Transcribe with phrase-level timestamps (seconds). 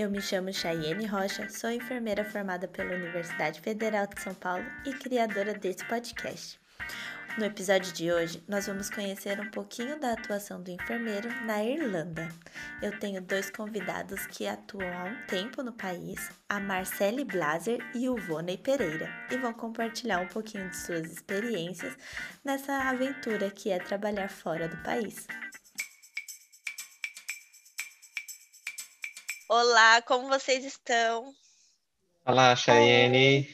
[0.00, 4.94] Eu me chamo Chayenne Rocha, sou enfermeira formada pela Universidade Federal de São Paulo e
[4.94, 6.58] criadora desse podcast.
[7.36, 12.30] No episódio de hoje, nós vamos conhecer um pouquinho da atuação do enfermeiro na Irlanda.
[12.80, 18.08] Eu tenho dois convidados que atuam há um tempo no país, a Marcele Blaser e
[18.08, 21.94] o Voney Pereira, e vão compartilhar um pouquinho de suas experiências
[22.42, 25.26] nessa aventura que é trabalhar fora do país.
[29.52, 31.34] Olá, como vocês estão?
[32.24, 33.52] Olá, Chayenne.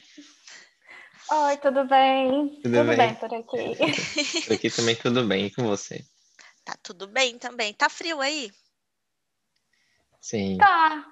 [1.31, 2.49] Oi, tudo bem?
[2.61, 2.97] Tudo, tudo bem?
[2.99, 3.15] bem?
[3.15, 4.45] por aqui.
[4.45, 6.05] por aqui também tudo bem, e com você?
[6.67, 7.73] Tá tudo bem também.
[7.73, 8.53] Tá frio aí?
[10.21, 10.59] Sim.
[10.59, 11.07] Tá.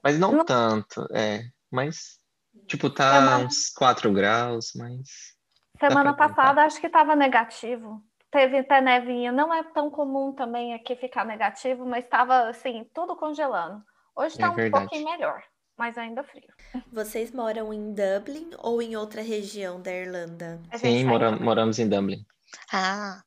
[0.00, 0.44] Mas não, não...
[0.44, 1.50] tanto, é.
[1.68, 2.20] Mas,
[2.68, 3.46] tipo, tá Semana...
[3.46, 5.34] uns 4 graus, mas...
[5.80, 8.00] Semana passada acho que tava negativo.
[8.30, 9.32] Teve até nevinha.
[9.32, 13.84] Não é tão comum também aqui ficar negativo, mas estava, assim, tudo congelando.
[14.16, 14.88] Hoje tá é um verdade.
[14.88, 15.42] pouquinho melhor
[15.80, 16.52] mas ainda frio.
[16.92, 20.60] Vocês moram em Dublin ou em outra região da Irlanda?
[20.76, 22.22] Sim, mora, moramos em Dublin.
[22.70, 23.22] Ah,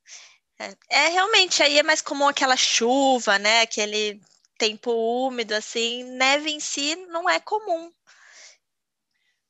[0.59, 3.61] é, é, realmente aí é mais comum aquela chuva, né?
[3.61, 4.21] Aquele
[4.55, 6.03] tempo úmido, assim.
[6.03, 7.91] Neve em si não é comum.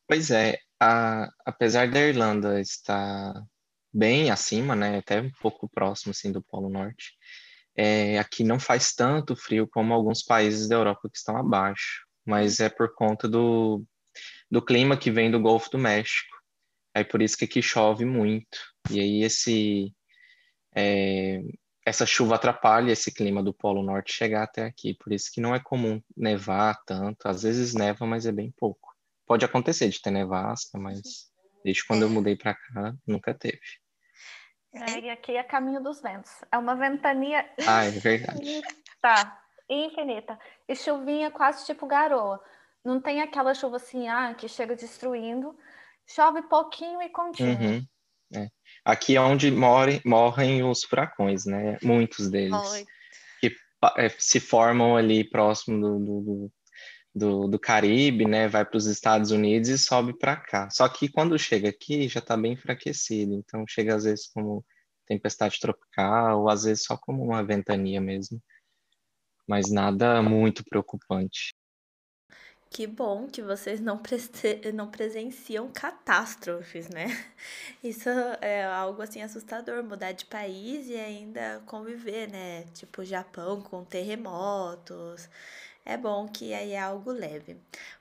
[0.07, 3.33] Pois é, a, apesar da Irlanda estar
[3.93, 4.99] bem acima, né?
[4.99, 7.17] Até um pouco próximo assim do Polo Norte.
[7.75, 12.59] É, aqui não faz tanto frio como alguns países da Europa que estão abaixo mas
[12.59, 13.83] é por conta do,
[14.49, 16.35] do clima que vem do Golfo do México.
[16.93, 18.57] É por isso que aqui chove muito.
[18.89, 19.93] E aí esse
[20.75, 21.41] é,
[21.85, 24.95] essa chuva atrapalha esse clima do Polo Norte chegar até aqui.
[24.95, 27.27] Por isso que não é comum nevar tanto.
[27.27, 28.93] Às vezes neva, mas é bem pouco.
[29.25, 31.01] Pode acontecer de ter nevasca, mas
[31.63, 33.59] desde quando eu mudei para cá, nunca teve.
[34.73, 36.31] É, e aqui é caminho dos ventos.
[36.51, 37.47] É uma ventania.
[37.67, 38.61] Ah, é verdade.
[39.01, 40.39] Tá infinita.
[40.67, 42.41] E chuvinha quase tipo garoa.
[42.83, 45.55] Não tem aquela chuva assim, ah, que chega destruindo.
[46.07, 47.55] Chove pouquinho e continua.
[47.55, 47.85] Uhum.
[48.35, 48.47] É.
[48.83, 51.77] Aqui é onde morem, morrem os furacões, né?
[51.81, 52.71] Muitos deles.
[52.71, 52.85] Oi.
[53.39, 53.55] Que
[53.97, 56.51] é, se formam ali próximo do, do, do,
[57.47, 58.47] do Caribe, né?
[58.47, 60.69] Vai para os Estados Unidos e sobe para cá.
[60.71, 63.33] Só que quando chega aqui já está bem enfraquecido.
[63.33, 64.65] Então chega às vezes como
[65.05, 68.41] tempestade tropical, ou às vezes só como uma ventania mesmo
[69.47, 71.53] mas nada muito preocupante.
[72.69, 74.01] Que bom que vocês não,
[74.73, 77.05] não presenciam catástrofes, né?
[77.83, 78.09] Isso
[78.41, 82.63] é algo assim assustador, mudar de país e ainda conviver, né?
[82.73, 85.29] Tipo Japão com terremotos.
[85.85, 87.57] É bom que aí é algo leve.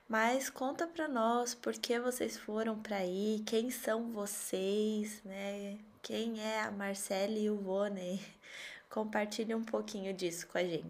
[0.07, 5.77] Mas conta para nós por que vocês foram para aí, quem são vocês, né?
[6.01, 8.21] Quem é a Marcele e o Voney?
[8.89, 10.87] Compartilhe um pouquinho disso com a gente.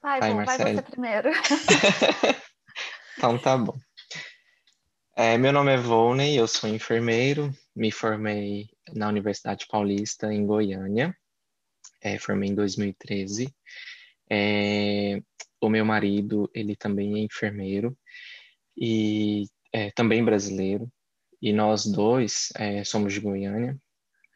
[0.00, 1.30] Vai, vai, bom, vai você primeiro.
[3.16, 3.76] então tá bom.
[5.16, 11.16] É, meu nome é Volney, eu sou enfermeiro, me formei na Universidade Paulista, em Goiânia,
[12.00, 13.54] é, formei em 2013.
[14.28, 15.22] É,
[15.66, 17.96] o meu marido, ele também é enfermeiro
[18.76, 20.88] e é, também brasileiro,
[21.40, 23.78] e nós dois é, somos de Goiânia,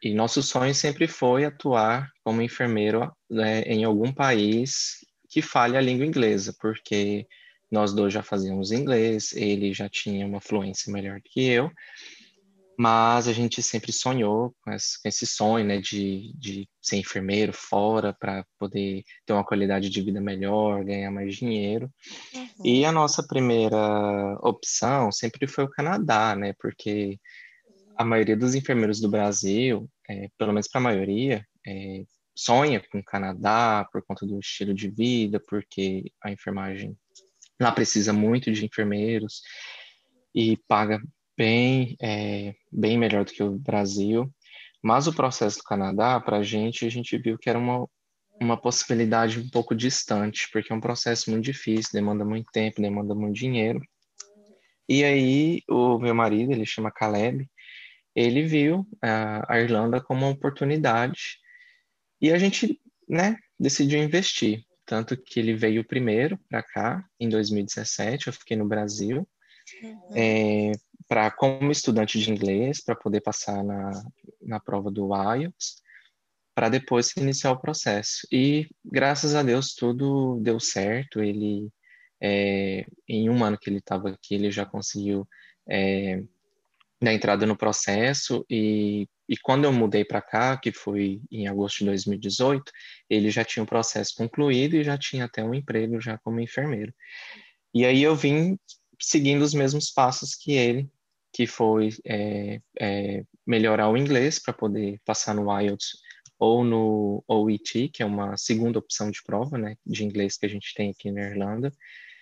[0.01, 5.81] e nosso sonho sempre foi atuar como enfermeiro né, em algum país que fale a
[5.81, 7.27] língua inglesa, porque
[7.69, 11.69] nós dois já fazíamos inglês, ele já tinha uma fluência melhor que eu,
[12.79, 17.51] mas a gente sempre sonhou com esse, com esse sonho, né, de, de ser enfermeiro
[17.51, 21.91] fora para poder ter uma qualidade de vida melhor, ganhar mais dinheiro.
[22.33, 22.47] Uhum.
[22.63, 23.75] E a nossa primeira
[24.41, 27.19] opção sempre foi o Canadá, né, porque
[27.97, 32.99] a maioria dos enfermeiros do Brasil, é, pelo menos para a maioria, é, sonha com
[32.99, 36.97] o Canadá por conta do estilo de vida, porque a enfermagem
[37.59, 39.41] lá precisa muito de enfermeiros
[40.33, 41.01] e paga
[41.39, 44.29] bem, é, bem melhor do que o Brasil.
[44.83, 47.87] Mas o processo do Canadá, para a gente, a gente viu que era uma,
[48.41, 53.15] uma possibilidade um pouco distante, porque é um processo muito difícil, demanda muito tempo, demanda
[53.15, 53.81] muito dinheiro.
[54.87, 57.49] E aí, o meu marido, ele chama Caleb,
[58.13, 61.37] ele viu a, a Irlanda como uma oportunidade
[62.21, 64.65] e a gente, né, decidiu investir.
[64.85, 69.27] Tanto que ele veio primeiro para cá, em 2017, eu fiquei no Brasil,
[69.83, 70.11] uhum.
[70.15, 70.71] é,
[71.09, 73.91] pra, como estudante de inglês, para poder passar na,
[74.41, 75.81] na prova do IELTS,
[76.55, 78.27] para depois iniciar o processo.
[78.31, 81.21] E, graças a Deus, tudo deu certo.
[81.21, 81.69] Ele,
[82.21, 85.27] é, em um ano que ele estava aqui, ele já conseguiu
[85.67, 86.23] é,
[87.01, 91.79] dar entrada no processo e e quando eu mudei para cá, que foi em agosto
[91.79, 92.71] de 2018,
[93.07, 96.91] ele já tinha o processo concluído e já tinha até um emprego já como enfermeiro.
[97.71, 98.57] E aí eu vim
[98.99, 100.89] seguindo os mesmos passos que ele,
[101.33, 105.97] que foi é, é, melhorar o inglês para poder passar no IELTS
[106.37, 110.49] ou no OET, que é uma segunda opção de prova, né, de inglês que a
[110.49, 111.71] gente tem aqui na Irlanda,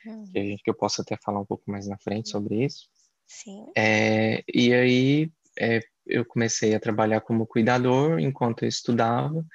[0.05, 0.25] uhum.
[0.31, 2.89] que, a gente, que eu posso até falar um pouco mais na frente sobre isso.
[3.27, 3.67] Sim.
[3.77, 9.45] É, e aí é, eu comecei a trabalhar como cuidador enquanto eu estudava,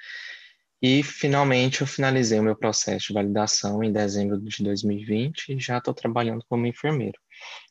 [0.82, 5.78] e finalmente eu finalizei o meu processo de validação em dezembro de 2020 e já
[5.78, 7.18] estou trabalhando como enfermeiro.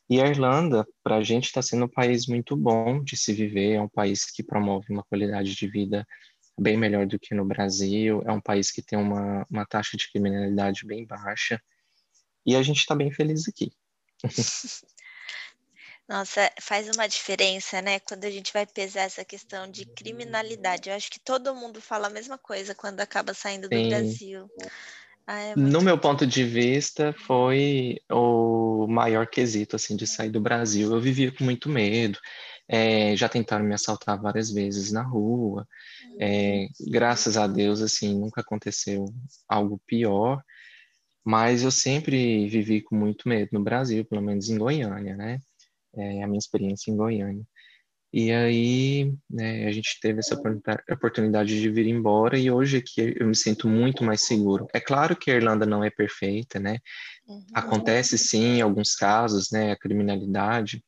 [0.08, 3.74] E a Irlanda, para a gente, está sendo um país muito bom de se viver,
[3.74, 6.06] é um país que promove uma qualidade de vida
[6.58, 10.10] bem melhor do que no Brasil, é um país que tem uma, uma taxa de
[10.10, 11.60] criminalidade bem baixa,
[12.46, 13.72] e a gente está bem feliz aqui.
[16.08, 18.00] Nossa, faz uma diferença, né?
[18.00, 20.90] Quando a gente vai pesar essa questão de criminalidade.
[20.90, 23.88] Eu acho que todo mundo fala a mesma coisa quando acaba saindo do Sim.
[23.88, 24.50] Brasil.
[25.26, 30.40] Ah, é no meu ponto de vista, foi o maior quesito, assim, de sair do
[30.40, 30.92] Brasil.
[30.92, 32.18] Eu vivia com muito medo.
[32.66, 35.66] É, já tentaram me assaltar várias vezes na rua.
[36.18, 39.04] É, graças a Deus, assim, nunca aconteceu
[39.48, 40.42] algo pior.
[41.24, 45.38] Mas eu sempre vivi com muito medo no Brasil, pelo menos em Goiânia, né?
[45.96, 47.44] É a minha experiência em Goiânia.
[48.12, 50.38] E aí, né, a gente teve essa
[50.90, 54.66] oportunidade de vir embora e hoje aqui eu me sinto muito mais seguro.
[54.74, 56.78] É claro que a Irlanda não é perfeita, né?
[57.26, 57.46] Uhum.
[57.54, 60.84] Acontece sim alguns casos, né, a criminalidade,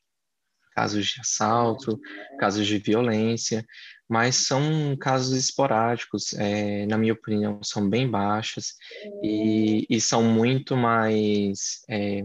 [0.74, 1.98] casos de assalto,
[2.38, 3.64] casos de violência,
[4.08, 8.74] mas são casos esporádicos, é, na minha opinião, são bem baixas
[9.22, 12.24] e, e são muito mais é,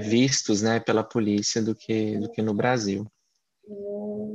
[0.00, 3.06] vistos, né, pela polícia do que, do que no Brasil.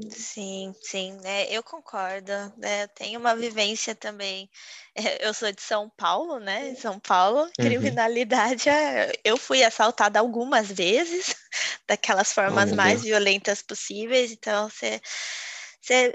[0.10, 1.46] Sim, sim, né?
[1.50, 2.84] Eu concordo, né?
[2.84, 4.50] Eu tenho uma vivência também.
[5.22, 6.70] Eu sou de São Paulo, né?
[6.70, 7.52] Em São Paulo, uhum.
[7.60, 8.70] criminalidade.
[8.70, 11.36] É, eu fui assaltada algumas vezes,
[11.88, 14.32] daquelas formas oh, mais violentas possíveis.
[14.32, 15.02] Então, você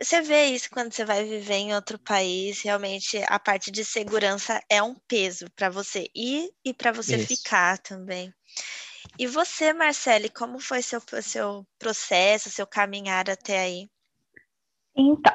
[0.02, 4.60] você vê isso quando você vai viver em outro país, realmente a parte de segurança
[4.68, 7.28] é um peso para você ir e para você isso.
[7.28, 8.34] ficar também.
[9.18, 13.90] E você, Marcele, como foi seu, seu processo, seu caminhar até aí?
[14.96, 15.32] Então,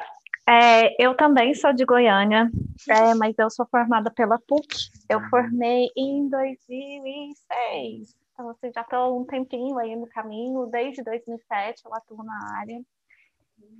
[0.48, 2.50] é, eu também sou de Goiânia,
[2.88, 4.90] é, mas eu sou formada pela PUC.
[5.08, 8.16] Eu formei em 2006.
[8.32, 10.66] Então, você já estou um tempinho aí no caminho.
[10.66, 12.80] Desde 2007 eu atuo na área.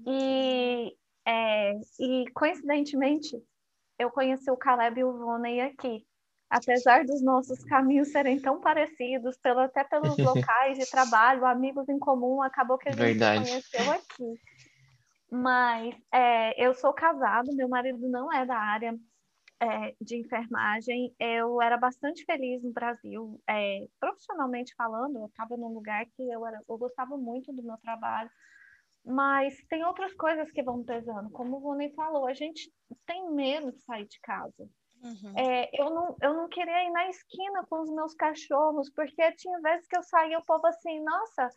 [0.07, 0.95] E,
[1.27, 3.43] é, e coincidentemente,
[3.99, 6.07] eu conheci o Caleb e o Voney aqui
[6.51, 11.99] apesar dos nossos caminhos serem tão parecidos, pelo, até pelos locais de trabalho, amigos em
[11.99, 13.47] comum, acabou que a gente Verdade.
[13.47, 14.41] se conheceu aqui.
[15.31, 18.99] Mas é, eu sou casado, meu marido não é da área
[19.61, 21.15] é, de enfermagem.
[21.19, 26.47] Eu era bastante feliz no Brasil, é, profissionalmente falando, eu estava num lugar que eu,
[26.47, 28.31] era, eu gostava muito do meu trabalho,
[29.05, 31.31] mas tem outras coisas que vão pesando.
[31.31, 32.73] Como o Rony falou, a gente
[33.07, 34.69] tem medo de sair de casa.
[35.03, 35.33] Uhum.
[35.37, 39.61] É, eu, não, eu não queria ir na esquina com os meus cachorros, porque tinha
[39.61, 41.49] vezes que eu saía o povo assim, nossa,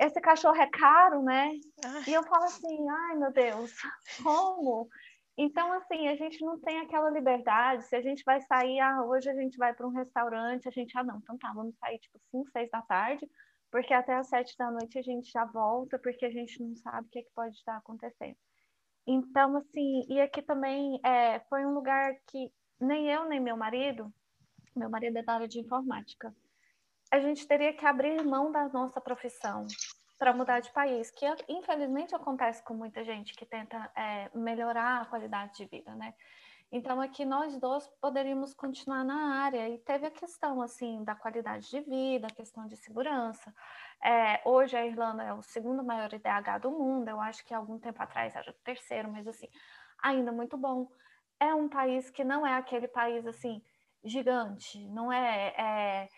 [0.00, 1.52] esse cachorro é caro, né?
[1.84, 2.02] Ai.
[2.06, 3.72] E eu falo assim, ai meu Deus,
[4.22, 4.88] como?
[5.40, 7.84] Então, assim, a gente não tem aquela liberdade.
[7.84, 10.98] Se a gente vai sair, ah, hoje a gente vai para um restaurante, a gente,
[10.98, 13.28] ah, não, então tá, vamos sair tipo 5, 6 da tarde,
[13.70, 17.06] porque até às 7 da noite a gente já volta, porque a gente não sabe
[17.06, 18.36] o que, é que pode estar acontecendo.
[19.06, 24.12] Então, assim, e aqui também é, foi um lugar que nem eu, nem meu marido,
[24.74, 26.34] meu marido é da área de informática,
[27.10, 29.66] a gente teria que abrir mão da nossa profissão
[30.18, 35.06] para mudar de país, que infelizmente acontece com muita gente que tenta é, melhorar a
[35.06, 36.12] qualidade de vida, né?
[36.70, 39.68] Então aqui nós dois poderíamos continuar na área.
[39.70, 43.54] E teve a questão assim da qualidade de vida, a questão de segurança.
[44.04, 47.78] É, hoje a Irlanda é o segundo maior IDH do mundo, eu acho que algum
[47.78, 49.48] tempo atrás era o terceiro, mas assim
[50.02, 50.88] ainda muito bom
[51.40, 53.62] é um país que não é aquele país assim
[54.04, 56.08] gigante, não é, é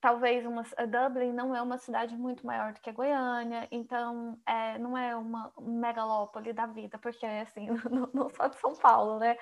[0.00, 4.78] talvez uma Dublin não é uma cidade muito maior do que a Goiânia, então é,
[4.78, 9.36] não é uma megalópole da vida, porque assim, não, não só de São Paulo, né?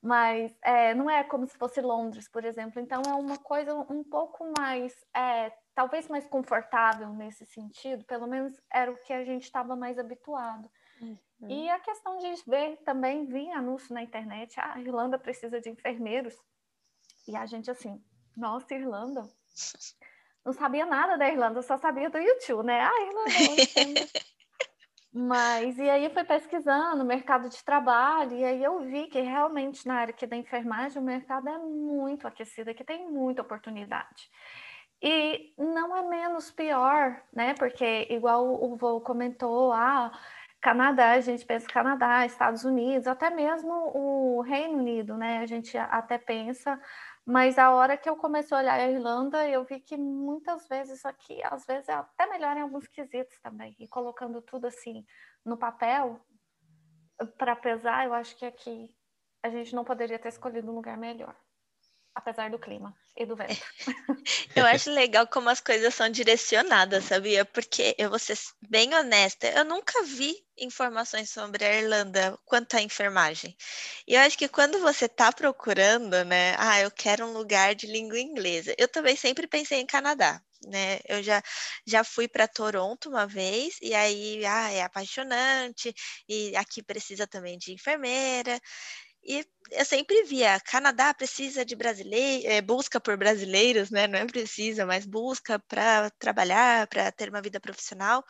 [0.00, 2.80] Mas é, não é como se fosse Londres, por exemplo.
[2.80, 8.60] Então é uma coisa um pouco mais, é, talvez mais confortável nesse sentido, pelo menos
[8.72, 10.70] era o que a gente estava mais habituado.
[11.48, 15.68] E a questão de ver também, vi anúncio na internet, ah, a Irlanda precisa de
[15.68, 16.34] enfermeiros.
[17.28, 18.02] E a gente assim,
[18.36, 19.28] nossa, Irlanda.
[20.44, 22.80] Não sabia nada da Irlanda, só sabia do YouTube, né?
[22.80, 24.08] Ah, Irlanda.
[25.12, 29.86] Mas, e aí fui pesquisando o mercado de trabalho, e aí eu vi que realmente
[29.88, 34.30] na área aqui da enfermagem o mercado é muito aquecido, que tem muita oportunidade.
[35.02, 37.54] E não é menos pior, né?
[37.54, 40.12] Porque, igual o vô comentou, ah,
[40.66, 45.38] Canadá, a gente pensa Canadá, Estados Unidos, até mesmo o Reino Unido, né?
[45.38, 46.76] A gente até pensa,
[47.24, 51.04] mas a hora que eu comecei a olhar a Irlanda, eu vi que muitas vezes
[51.04, 53.76] aqui, às vezes é até melhor em alguns quesitos também.
[53.78, 55.06] E colocando tudo assim
[55.44, 56.20] no papel,
[57.38, 58.92] para pesar, eu acho que aqui
[59.44, 61.36] a gente não poderia ter escolhido um lugar melhor
[62.16, 63.60] apesar do clima e do vento.
[64.56, 67.44] eu acho legal como as coisas são direcionadas, sabia?
[67.44, 68.38] Porque eu vou ser
[68.70, 73.54] bem honesta, eu nunca vi informações sobre a Irlanda quanto à enfermagem.
[74.08, 77.86] E eu acho que quando você está procurando, né, ah, eu quero um lugar de
[77.86, 78.74] língua inglesa.
[78.78, 80.40] Eu também sempre pensei em Canadá.
[80.66, 80.98] Né?
[81.06, 81.42] Eu já,
[81.86, 85.94] já fui para Toronto uma vez e aí ah, é apaixonante
[86.26, 88.58] e aqui precisa também de enfermeira
[89.26, 94.06] e eu sempre via, Canadá precisa de brasileiros, é, busca por brasileiros, né?
[94.06, 98.24] Não é precisa, mas busca para trabalhar, para ter uma vida profissional.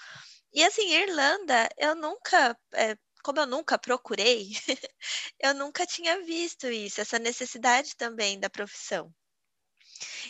[0.53, 4.51] E assim, Irlanda, eu nunca, é, como eu nunca procurei,
[5.41, 9.13] eu nunca tinha visto isso, essa necessidade também da profissão.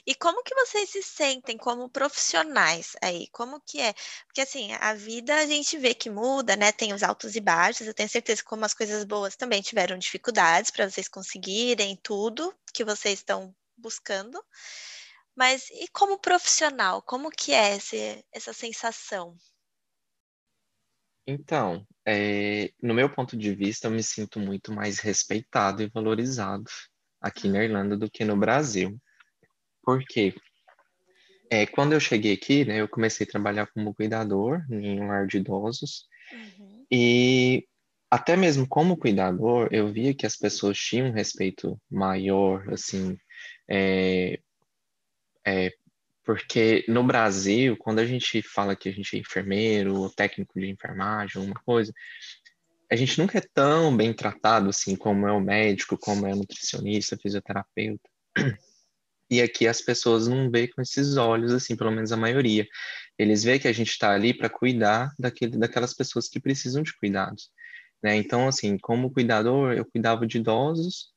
[0.06, 3.28] E como que vocês se sentem como profissionais aí?
[3.28, 3.94] Como que é?
[4.26, 6.73] Porque assim, a vida a gente vê que muda, né?
[6.73, 7.87] Tem os altos e baixos.
[7.87, 12.54] Eu tenho certeza que como as coisas boas também tiveram dificuldades para vocês conseguirem tudo
[12.73, 14.42] que vocês estão buscando.
[15.35, 19.37] Mas e como profissional, como que é esse, essa sensação?
[21.26, 26.70] Então, é, no meu ponto de vista, eu me sinto muito mais respeitado e valorizado
[27.20, 28.96] aqui na Irlanda do que no Brasil.
[29.86, 30.34] Porque
[31.48, 35.28] é, quando eu cheguei aqui, né, eu comecei a trabalhar como cuidador em um lar
[35.28, 36.08] de idosos.
[36.32, 36.84] Uhum.
[36.90, 37.64] E
[38.10, 43.16] até mesmo como cuidador, eu via que as pessoas tinham um respeito maior, assim,
[43.68, 44.40] é,
[45.46, 45.72] é,
[46.24, 50.68] porque no Brasil, quando a gente fala que a gente é enfermeiro, ou técnico de
[50.68, 51.92] enfermagem, alguma coisa,
[52.90, 56.36] a gente nunca é tão bem tratado assim como é o médico, como é o
[56.36, 58.08] nutricionista, fisioterapeuta.
[59.30, 62.66] E aqui as pessoas não veem com esses olhos, assim, pelo menos a maioria.
[63.18, 66.97] Eles veem que a gente está ali para cuidar daquele, daquelas pessoas que precisam de
[66.97, 67.50] cuidados.
[68.02, 68.16] Né?
[68.16, 71.11] Então, assim, como cuidador, eu cuidava de idosos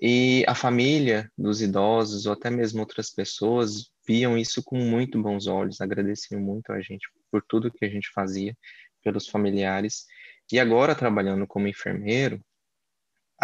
[0.00, 5.46] e a família dos idosos, ou até mesmo outras pessoas, viam isso com muito bons
[5.46, 8.56] olhos, agradeciam muito a gente por tudo que a gente fazia,
[9.04, 10.06] pelos familiares.
[10.50, 12.42] E agora, trabalhando como enfermeiro,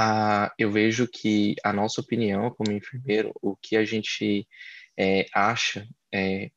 [0.01, 4.47] ah, eu vejo que a nossa opinião como enfermeiro, o que a gente
[4.97, 6.53] é, acha é,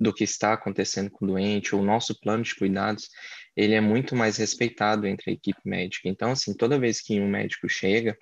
[0.00, 3.08] do que está acontecendo com o doente, o nosso plano de cuidados,
[3.54, 6.08] ele é muito mais respeitado entre a equipe médica.
[6.08, 8.18] Então, assim, toda vez que um médico chega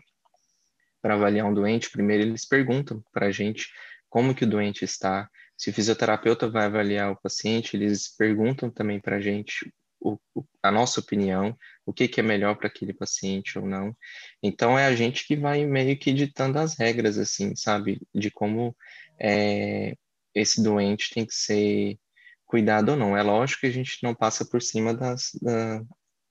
[1.01, 3.71] para avaliar um doente, primeiro eles perguntam para a gente
[4.11, 5.27] como que o doente está.
[5.57, 9.73] Se o fisioterapeuta vai avaliar o paciente, eles perguntam também para a gente
[10.05, 11.57] o, a nossa opinião,
[11.87, 13.97] o que, que é melhor para aquele paciente ou não.
[14.43, 18.77] Então é a gente que vai meio que ditando as regras, assim, sabe, de como
[19.19, 19.97] é,
[20.35, 21.99] esse doente tem que ser
[22.45, 23.17] cuidado ou não.
[23.17, 25.83] É lógico que a gente não passa por cima das, da,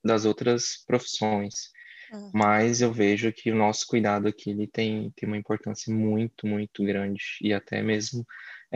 [0.04, 1.70] das outras profissões,
[2.12, 2.30] uhum.
[2.32, 6.84] mas eu vejo que o nosso cuidado aqui ele tem, tem uma importância muito, muito
[6.84, 8.24] grande e até mesmo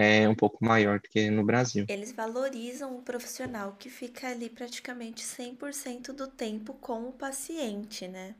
[0.00, 1.84] é um pouco maior do que no Brasil.
[1.88, 8.36] Eles valorizam o profissional que fica ali praticamente 100% do tempo com o paciente, né?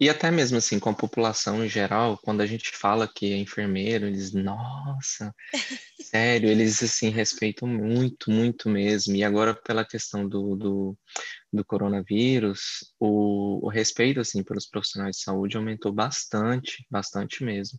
[0.00, 3.36] E até mesmo assim, com a população em geral, quando a gente fala que é
[3.36, 5.34] enfermeiro, eles, nossa,
[6.00, 9.14] sério, eles assim respeitam muito, muito mesmo.
[9.16, 10.98] E agora, pela questão do, do,
[11.52, 17.78] do coronavírus, o, o respeito assim pelos profissionais de saúde aumentou bastante, bastante mesmo.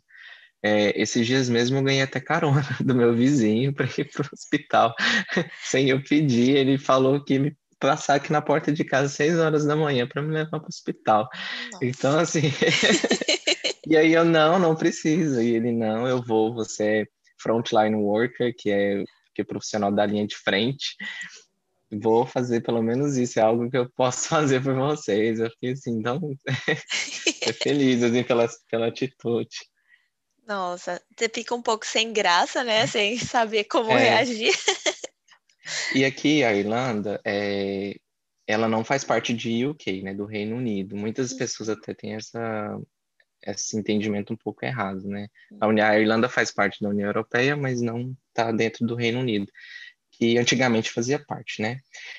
[0.62, 4.30] É, esses dias mesmo eu ganhei até carona do meu vizinho para ir para o
[4.34, 4.94] hospital,
[5.64, 6.58] sem eu pedir.
[6.58, 10.08] Ele falou que me passar aqui na porta de casa às seis horas da manhã
[10.08, 11.30] para me levar para o hospital.
[11.72, 11.86] Nossa.
[11.86, 12.42] Então, assim.
[13.88, 15.42] e aí eu, não, não preciso.
[15.42, 17.06] E ele, não, eu vou, você é
[17.42, 20.96] frontline worker, que é, que é profissional da linha de frente.
[21.92, 25.40] Vou fazer pelo menos isso, é algo que eu posso fazer por vocês.
[25.40, 26.20] Eu fiquei assim, então,
[27.42, 29.48] é feliz assim, pela, pela atitude.
[30.50, 32.88] Nossa, você fica um pouco sem graça, né?
[32.88, 34.00] Sem saber como é.
[34.00, 34.52] reagir.
[35.94, 37.96] E aqui a Irlanda, é,
[38.48, 40.16] ela não faz parte de UK, né?
[40.16, 40.96] Do Reino Unido.
[40.96, 41.38] Muitas uhum.
[41.38, 42.76] pessoas até têm essa,
[43.46, 45.28] esse entendimento um pouco errado, né?
[45.62, 49.20] A, União, a Irlanda faz parte da União Europeia, mas não está dentro do Reino
[49.20, 49.46] Unido,
[50.14, 51.78] que antigamente fazia parte, né?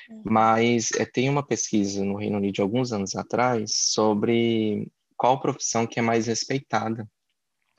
[0.09, 0.21] Uhum.
[0.23, 5.85] Mas é, tem uma pesquisa no Reino Unido de alguns anos atrás sobre qual profissão
[5.85, 7.05] que é mais respeitada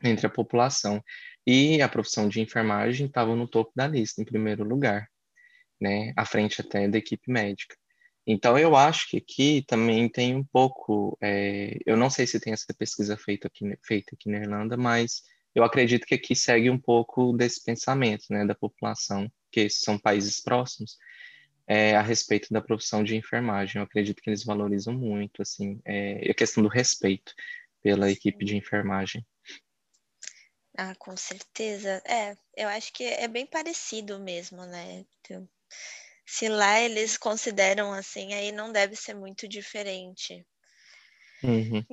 [0.05, 1.03] entre a população.
[1.47, 5.09] E a profissão de enfermagem estava no topo da lista, em primeiro lugar,
[5.81, 6.13] né?
[6.17, 7.77] À frente até da equipe médica.
[8.27, 11.19] Então, eu acho que aqui também tem um pouco.
[11.21, 15.23] É, eu não sei se tem essa pesquisa feita aqui, feita aqui na Irlanda, mas
[15.55, 20.41] eu acredito que aqui segue um pouco desse pensamento né, da população, que são países
[20.41, 20.97] próximos,
[21.67, 23.79] é, a respeito da profissão de enfermagem.
[23.79, 27.35] Eu acredito que eles valorizam muito assim, é, a questão do respeito
[27.83, 29.27] pela equipe de enfermagem.
[30.77, 32.03] Ah, com certeza.
[32.07, 35.05] É, eu acho que é bem parecido mesmo, né?
[36.27, 40.47] Se lá eles consideram assim, aí não deve ser muito diferente.
[41.43, 41.85] Uhum.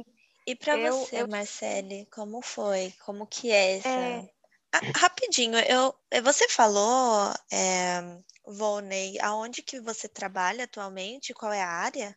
[0.48, 1.28] E para você, eu...
[1.28, 2.94] Marcele, como foi?
[3.06, 3.90] Como que é essa?
[3.90, 4.30] É...
[4.72, 8.02] Ah, rapidinho, eu, você falou, é,
[8.46, 11.34] Volney, aonde que você trabalha atualmente?
[11.34, 12.16] Qual é a área?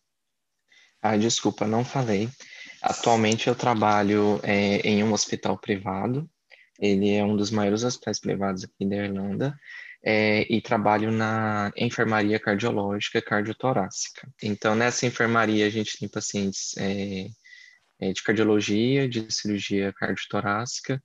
[1.01, 2.29] Ah, desculpa, não falei.
[2.83, 6.31] Atualmente eu trabalho é, em um hospital privado.
[6.83, 9.57] Ele é um dos maiores hospitais privados aqui da Irlanda
[10.05, 14.29] é, e trabalho na enfermaria cardiológica cardiotorácica.
[14.43, 17.29] Então, nessa enfermaria, a gente tem pacientes é,
[18.01, 21.01] é, de cardiologia, de cirurgia cardiotorácica,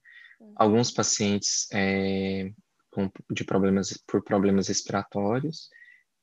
[0.56, 2.50] alguns pacientes é,
[2.90, 5.70] com, de problemas, por problemas respiratórios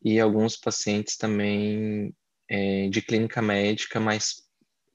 [0.02, 2.12] e alguns pacientes também
[2.48, 4.42] é, de clínica médica, mas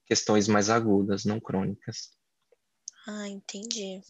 [0.04, 2.10] questões mais agudas, não crônicas.
[3.06, 4.02] Ah, entendi.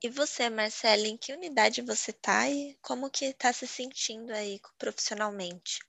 [0.00, 4.60] E você, Marcela, em que unidade você está e como que está se sentindo aí
[4.78, 5.80] profissionalmente?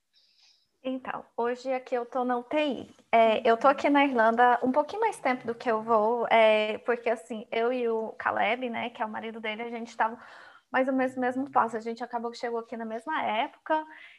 [0.82, 2.92] Então, hoje aqui eu estou na UTI.
[3.12, 6.78] É, eu estou aqui na Irlanda um pouquinho mais tempo do que eu vou, é,
[6.78, 10.18] porque assim, eu e o Caleb, né, que é o marido dele, a gente estava
[10.72, 11.76] mais ou menos no mesmo passo.
[11.76, 13.76] A gente acabou que chegou aqui na mesma época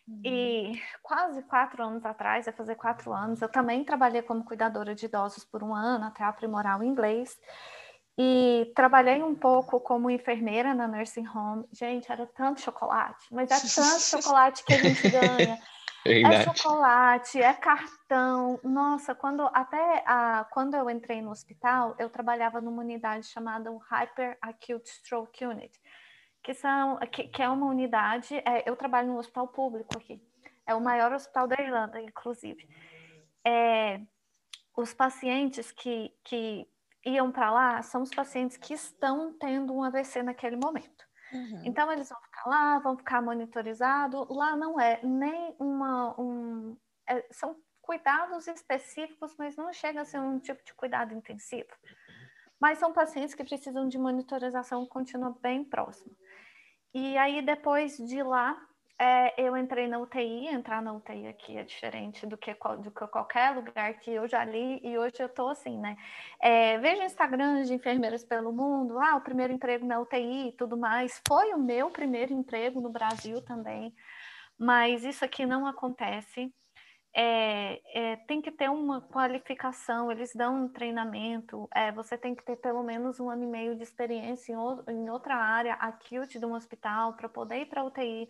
[0.07, 0.21] uhum.
[0.23, 5.05] e quase quatro anos atrás, vai fazer quatro anos, eu também trabalhei como cuidadora de
[5.05, 7.37] idosos por um ano até aprimorar o inglês.
[8.17, 11.65] E trabalhei um pouco como enfermeira na nursing home.
[11.71, 15.59] Gente, era tanto chocolate, mas é tanto chocolate que a gente ganha.
[16.03, 18.59] É, é chocolate, é cartão.
[18.63, 24.35] Nossa, quando até a, quando eu entrei no hospital, eu trabalhava numa unidade chamada Hyper
[24.41, 25.79] Acute Stroke Unit,
[26.41, 28.35] que são que, que é uma unidade.
[28.37, 30.19] É, eu trabalho no hospital público aqui.
[30.65, 32.67] É o maior hospital da Irlanda, inclusive.
[33.45, 34.01] É,
[34.75, 36.67] os pacientes que, que
[37.05, 41.05] iam para lá são os pacientes que estão tendo um AVC naquele momento.
[41.33, 41.61] Uhum.
[41.65, 44.27] Então, eles vão ficar lá, vão ficar monitorizados.
[44.29, 46.19] Lá não é nem uma.
[46.19, 51.69] Um, é, são cuidados específicos, mas não chega a ser um tipo de cuidado intensivo.
[52.59, 56.15] Mas são pacientes que precisam de monitorização contínua bem próxima.
[56.93, 58.61] E aí, depois de lá,
[59.03, 63.07] é, eu entrei na UTI, entrar na UTI aqui é diferente do que, do que
[63.07, 65.97] qualquer lugar que eu já li, e hoje eu estou assim, né?
[66.39, 70.77] É, vejo Instagram de enfermeiras pelo mundo, ah, o primeiro emprego na UTI e tudo
[70.77, 71.19] mais.
[71.27, 73.91] Foi o meu primeiro emprego no Brasil também,
[74.55, 76.53] mas isso aqui não acontece.
[77.15, 82.45] É, é, tem que ter uma qualificação, eles dão um treinamento, é, você tem que
[82.45, 86.45] ter pelo menos um ano e meio de experiência em, em outra área acute de
[86.45, 88.29] um hospital para poder ir para UTI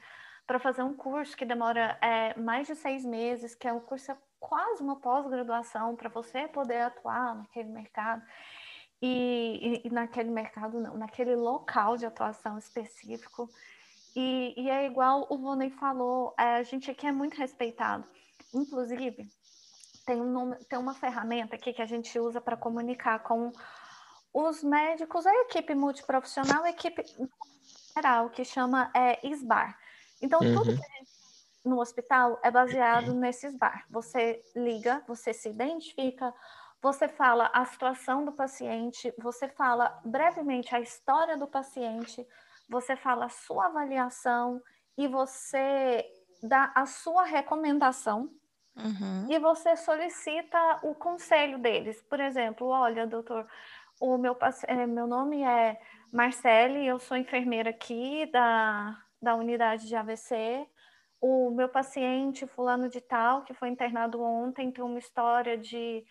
[0.52, 4.12] para fazer um curso que demora é, mais de seis meses, que é um curso
[4.38, 8.22] quase uma pós-graduação para você poder atuar naquele mercado.
[9.02, 13.50] E, e, e, naquele mercado não, naquele local de atuação específico.
[14.14, 18.04] E, e é igual o Vonei falou, é, a gente aqui é muito respeitado.
[18.54, 19.26] Inclusive,
[20.06, 23.54] tem, um tem uma ferramenta aqui que a gente usa para comunicar com
[24.34, 27.06] os médicos, a equipe multiprofissional, a equipe
[27.96, 29.80] geral, que chama é, ISBAR.
[30.22, 30.54] Então, uhum.
[30.54, 31.12] tudo que a gente
[31.64, 33.86] no hospital é baseado nesses bar.
[33.90, 36.34] Você liga, você se identifica,
[36.82, 42.26] você fala a situação do paciente, você fala brevemente a história do paciente,
[42.68, 44.62] você fala a sua avaliação
[44.98, 46.04] e você
[46.42, 48.32] dá a sua recomendação
[48.76, 49.28] uhum.
[49.30, 52.02] e você solicita o conselho deles.
[52.10, 53.48] Por exemplo, olha, doutor,
[54.00, 54.36] o meu,
[54.68, 55.80] eh, meu nome é
[56.12, 60.68] Marcele, eu sou enfermeira aqui da da unidade de AVC.
[61.20, 66.04] O meu paciente, fulano de tal, que foi internado ontem, tem uma história de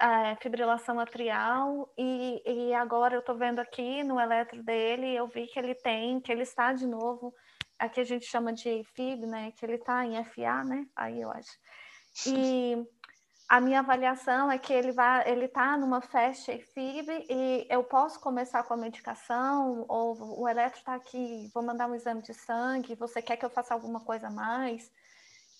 [0.00, 5.46] é, fibrilação atrial e, e agora eu estou vendo aqui no eletro dele, eu vi
[5.46, 7.34] que ele tem, que ele está de novo,
[7.78, 11.30] aqui a gente chama de FIB, né, que ele está em FA, né, aí eu
[11.30, 11.58] acho.
[12.26, 12.86] E
[13.54, 18.18] a minha avaliação é que ele vai, ele está numa fast FIB e eu posso
[18.18, 22.96] começar com a medicação ou o eletro está aqui, vou mandar um exame de sangue,
[22.96, 24.90] você quer que eu faça alguma coisa a mais?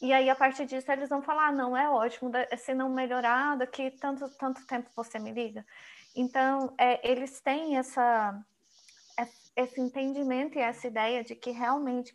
[0.02, 3.56] E aí a partir disso eles vão falar, ah, não é ótimo, se não melhorar,
[3.56, 5.64] daqui tanto tanto tempo você me liga.
[6.16, 8.36] Então, é, eles têm essa,
[9.54, 12.12] esse entendimento e essa ideia de que realmente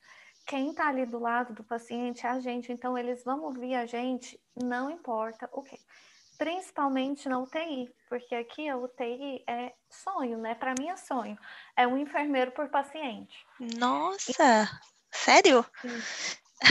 [0.50, 3.86] quem está ali do lado do paciente é a gente, então eles vão ouvir a
[3.86, 5.78] gente, não importa o quê.
[6.40, 10.56] Principalmente na UTI, porque aqui a UTI é sonho, né?
[10.56, 11.38] Para mim é sonho.
[11.78, 13.46] É um enfermeiro por paciente.
[13.78, 14.68] Nossa!
[15.12, 15.64] Sério?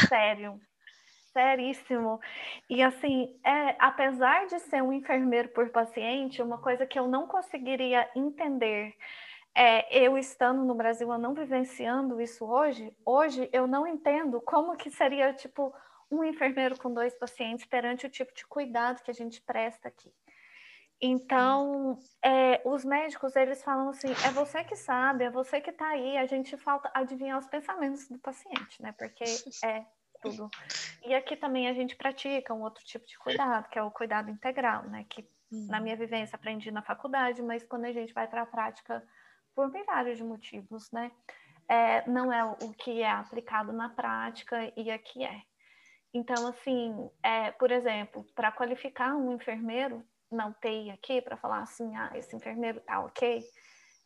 [0.08, 0.60] Sério
[1.32, 2.20] seríssimo.
[2.68, 7.28] E assim, é, apesar de ser um enfermeiro por paciente, uma coisa que eu não
[7.28, 8.92] conseguiria entender,
[9.58, 14.76] é, eu estando no Brasil, eu não vivenciando isso hoje, hoje eu não entendo como
[14.76, 15.74] que seria, tipo,
[16.08, 20.14] um enfermeiro com dois pacientes perante o tipo de cuidado que a gente presta aqui.
[21.00, 25.88] Então, é, os médicos, eles falam assim, é você que sabe, é você que está
[25.88, 28.92] aí, a gente falta adivinhar os pensamentos do paciente, né?
[28.96, 29.24] Porque
[29.64, 29.84] é
[30.22, 30.48] tudo.
[31.04, 34.30] E aqui também a gente pratica um outro tipo de cuidado, que é o cuidado
[34.30, 35.04] integral, né?
[35.08, 39.02] Que na minha vivência aprendi na faculdade, mas quando a gente vai para a prática,
[39.58, 41.10] por vários motivos, né?
[41.68, 45.42] É, não é o que é aplicado na prática e aqui é.
[46.14, 51.96] Então, assim, é, por exemplo, para qualificar um enfermeiro na UTI aqui, para falar assim,
[51.96, 53.42] ah, esse enfermeiro tá ok,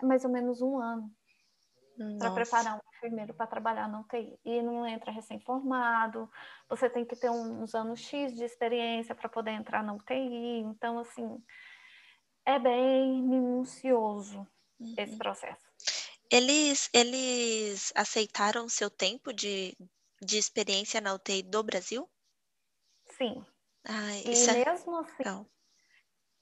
[0.00, 1.14] é mais ou menos um ano
[2.18, 4.40] para preparar um enfermeiro para trabalhar na UTI.
[4.46, 6.30] E não entra recém-formado,
[6.66, 10.60] você tem que ter uns anos X de experiência para poder entrar na UTI.
[10.60, 11.44] Então, assim,
[12.46, 14.48] é bem minucioso
[14.80, 14.94] uhum.
[14.96, 15.62] esse processo.
[16.30, 19.76] Eles, eles aceitaram seu tempo de,
[20.20, 22.08] de experiência na UTI do Brasil?
[23.18, 23.44] Sim.
[23.84, 25.46] Ah, e é mesmo assim,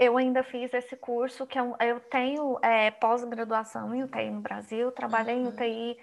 [0.00, 4.90] eu ainda fiz esse curso, que é eu tenho é, pós-graduação em UTI no Brasil,
[4.92, 5.44] trabalhei uhum.
[5.44, 5.98] em UTI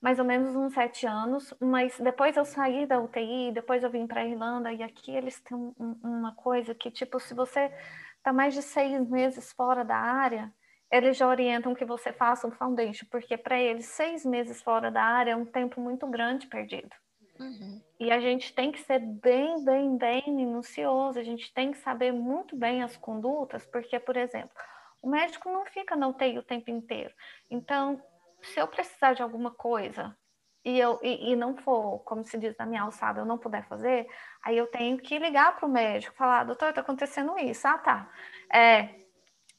[0.00, 4.06] mais ou menos uns sete anos, mas depois eu saí da UTI, depois eu vim
[4.06, 7.72] para a Irlanda, e aqui eles têm um, uma coisa que, tipo, se você
[8.18, 10.52] está mais de seis meses fora da área,
[10.90, 15.02] eles já orientam que você faça um foundation, porque para eles seis meses fora da
[15.02, 16.94] área é um tempo muito grande perdido.
[17.38, 17.82] Uhum.
[18.00, 22.12] E a gente tem que ser bem, bem, bem minucioso, a gente tem que saber
[22.12, 24.56] muito bem as condutas, porque, por exemplo,
[25.02, 27.12] o médico não fica na UTI o tempo inteiro.
[27.50, 28.02] Então,
[28.42, 30.16] se eu precisar de alguma coisa
[30.64, 33.66] e, eu, e, e não for, como se diz na minha alçada, eu não puder
[33.68, 34.06] fazer,
[34.42, 37.66] aí eu tenho que ligar para o médico, falar, doutor, está acontecendo isso.
[37.68, 38.10] Ah, tá.
[38.52, 39.06] É,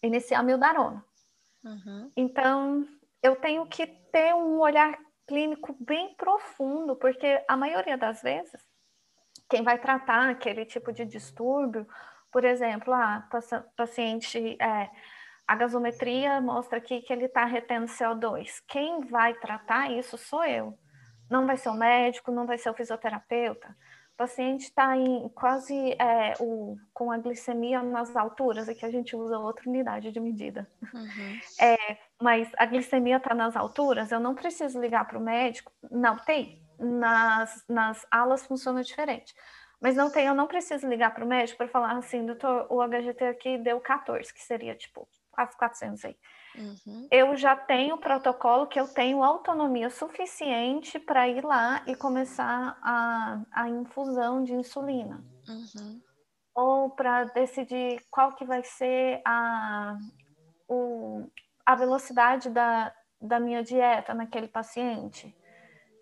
[0.02, 1.04] iniciar mildarona.
[1.64, 2.12] Uhum.
[2.16, 2.88] Então,
[3.22, 8.62] eu tenho que ter um olhar clínico bem profundo, porque a maioria das vezes,
[9.50, 11.88] quem vai tratar aquele tipo de distúrbio,
[12.32, 14.90] por exemplo, a ah, paciente, é,
[15.48, 18.62] a gasometria mostra aqui que ele está retendo CO2.
[18.68, 20.78] Quem vai tratar isso sou eu.
[21.30, 23.76] Não vai ser o médico, não vai ser o fisioterapeuta.
[24.18, 29.16] O paciente está em quase é, o, com a glicemia nas alturas, aqui a gente
[29.16, 30.68] usa outra unidade de medida.
[30.92, 31.40] Uhum.
[31.62, 35.72] É, mas a glicemia está nas alturas, eu não preciso ligar para o médico.
[35.92, 36.64] Não, tem.
[36.80, 39.36] Nas, nas alas funciona diferente.
[39.80, 42.82] Mas não tem, eu não preciso ligar para o médico para falar assim, doutor, o
[42.82, 46.18] HGT aqui deu 14, que seria tipo quase 400 aí.
[46.58, 47.08] Uhum.
[47.12, 52.78] Eu já tenho o protocolo que eu tenho autonomia suficiente para ir lá e começar
[52.82, 55.24] a, a infusão de insulina.
[55.48, 56.02] Uhum.
[56.56, 59.98] Ou para decidir qual que vai ser a,
[60.68, 61.30] o,
[61.66, 65.36] a velocidade da, da minha dieta naquele paciente.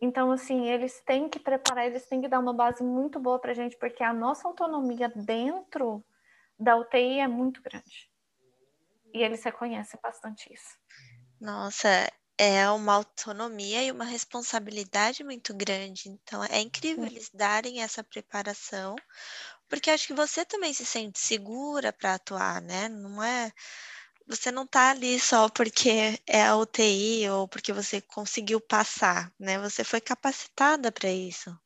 [0.01, 3.51] Então, assim, eles têm que preparar, eles têm que dar uma base muito boa para
[3.51, 6.03] a gente, porque a nossa autonomia dentro
[6.57, 8.09] da UTI é muito grande.
[9.15, 10.77] E eles reconhecem bastante isso.
[11.39, 11.87] Nossa,
[12.37, 16.09] é uma autonomia e uma responsabilidade muito grande.
[16.09, 18.93] Então, é incrível eles darem essa preparação,
[19.69, 22.89] porque acho que você também se sente segura para atuar, né?
[22.89, 23.53] Não é.
[24.27, 29.57] Você não está ali só porque é a UTI ou porque você conseguiu passar, né?
[29.59, 31.57] Você foi capacitada para isso.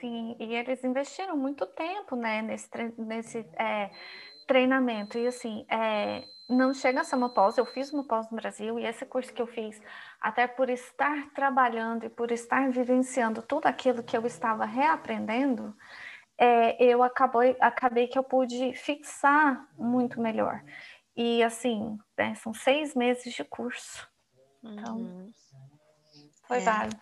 [0.00, 3.88] Sim, e eles investiram muito tempo, né, nesse, nesse é,
[4.52, 5.16] treinamento.
[5.16, 8.78] E assim, é, não chega a ser uma pós, eu fiz uma pós no Brasil
[8.78, 9.80] e esse curso que eu fiz,
[10.20, 15.74] até por estar trabalhando e por estar vivenciando tudo aquilo que eu estava reaprendendo,
[16.36, 20.62] é, eu acabei, acabei que eu pude fixar muito melhor.
[21.16, 24.06] E assim, né, são seis meses de curso.
[24.62, 25.30] Então, uhum.
[26.52, 26.64] Foi é.
[26.64, 26.96] válido.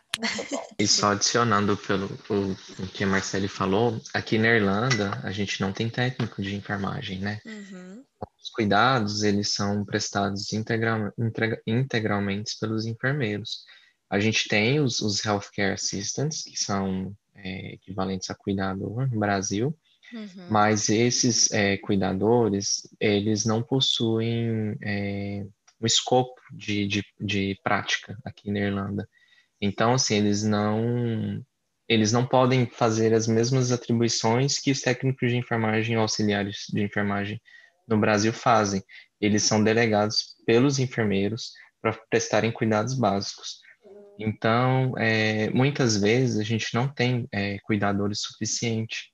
[0.78, 5.60] E só adicionando pelo o, o, que a Marcele falou, aqui na Irlanda a gente
[5.60, 7.40] não tem técnico de enfermagem, né?
[7.44, 8.04] Uhum.
[8.40, 13.64] Os cuidados, eles são prestados integra, integra, integralmente pelos enfermeiros.
[14.08, 19.76] A gente tem os, os healthcare assistants, que são é, equivalentes a cuidador no Brasil,
[20.12, 20.48] Uhum.
[20.50, 25.46] Mas esses é, cuidadores, eles não possuem é,
[25.80, 29.08] um escopo de, de, de prática aqui na Irlanda.
[29.60, 31.44] Então, assim, eles não
[31.88, 36.82] eles não podem fazer as mesmas atribuições que os técnicos de enfermagem ou auxiliares de
[36.82, 37.40] enfermagem
[37.86, 38.80] no Brasil fazem.
[39.20, 41.50] Eles são delegados pelos enfermeiros
[41.82, 43.58] para prestarem cuidados básicos.
[44.20, 49.08] Então, é, muitas vezes a gente não tem é, cuidadores suficientes,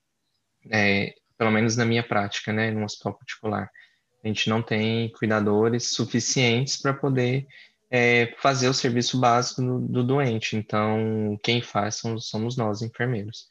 [0.71, 3.71] é, pelo menos na minha prática, né, no hospital particular.
[4.23, 7.47] A gente não tem cuidadores suficientes para poder
[7.89, 10.55] é, fazer o serviço básico do, do, doente.
[10.55, 13.49] Então, quem faz somos, somos nós, enfermeiros,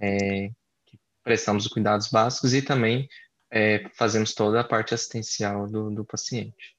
[0.00, 0.50] é,
[0.86, 3.08] que prestamos os cuidados básicos e também
[3.50, 6.74] é, fazemos toda a parte assistencial do, do paciente.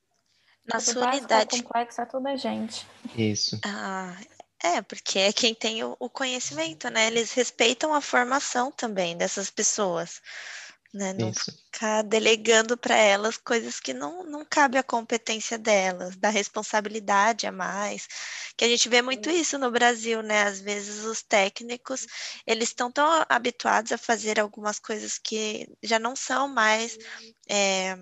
[0.65, 1.61] Na sua unidade.
[1.61, 2.87] complexo é toda a gente.
[3.15, 3.59] Isso.
[3.63, 4.17] Ah,
[4.63, 7.05] é, porque é quem tem o, o conhecimento, né?
[7.05, 10.21] Eles respeitam a formação também dessas pessoas
[10.95, 11.13] né?
[11.13, 11.51] Não Isso.
[11.51, 17.51] ficar delegando para elas coisas que não, não cabe à competência delas, da responsabilidade a
[17.51, 18.07] mais.
[18.55, 20.43] Que a gente vê muito isso no Brasil, né?
[20.43, 22.07] Às vezes os técnicos,
[22.47, 26.97] eles estão tão habituados a fazer algumas coisas que já não são mais
[27.49, 27.97] é,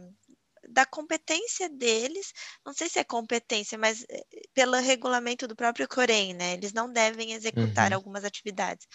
[0.69, 2.33] da competência deles,
[2.65, 6.53] não sei se é competência, mas eh, pelo regulamento do próprio Corém, né?
[6.53, 7.97] Eles não devem executar uhum.
[7.97, 8.87] algumas atividades.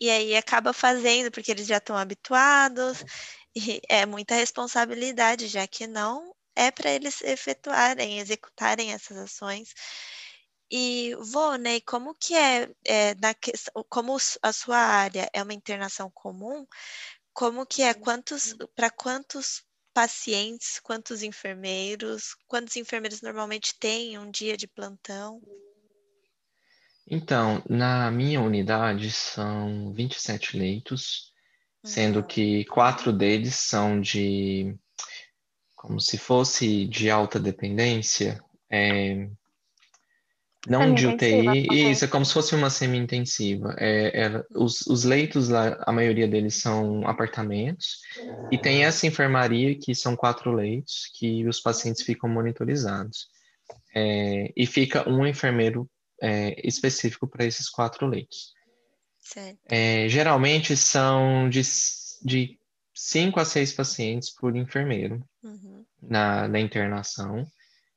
[0.00, 3.04] E aí acaba fazendo, porque eles já estão habituados,
[3.54, 9.74] e é muita responsabilidade, já que não é para eles efetuarem, executarem essas ações.
[10.70, 13.34] E, Vonei, como que é, é na,
[13.88, 16.66] como a sua área é uma internação comum,
[17.32, 19.62] como que é, quantos, para quantos
[19.92, 25.40] pacientes, quantos enfermeiros, quantos enfermeiros normalmente têm um dia de plantão?
[27.06, 31.33] Então, na minha unidade são 27 leitos,
[31.84, 34.74] sendo que quatro deles são de
[35.76, 39.28] como se fosse de alta dependência, é,
[40.66, 43.74] não de UTI, isso é como se fosse uma semi-intensiva.
[43.78, 48.00] É, é, os, os, leitos lá, a maioria deles são apartamentos,
[48.50, 53.28] e tem essa enfermaria que são quatro leitos, que os pacientes ficam monitorizados.
[53.94, 55.88] É, e fica um enfermeiro
[56.20, 58.54] é, específico para esses quatro leitos.
[59.68, 61.62] É, geralmente são de,
[62.22, 62.58] de
[62.94, 65.84] cinco a seis pacientes por enfermeiro uhum.
[66.02, 67.46] na, na internação.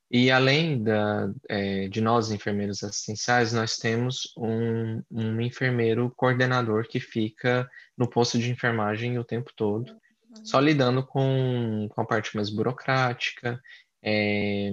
[0.10, 7.00] E além da, é, de nós, enfermeiros assistenciais, nós temos um, um, enfermeiro coordenador que
[7.00, 10.46] fica no posto de enfermagem o tempo todo, uhum.
[10.46, 13.60] só lidando com, com a parte mais burocrática,
[14.02, 14.72] é,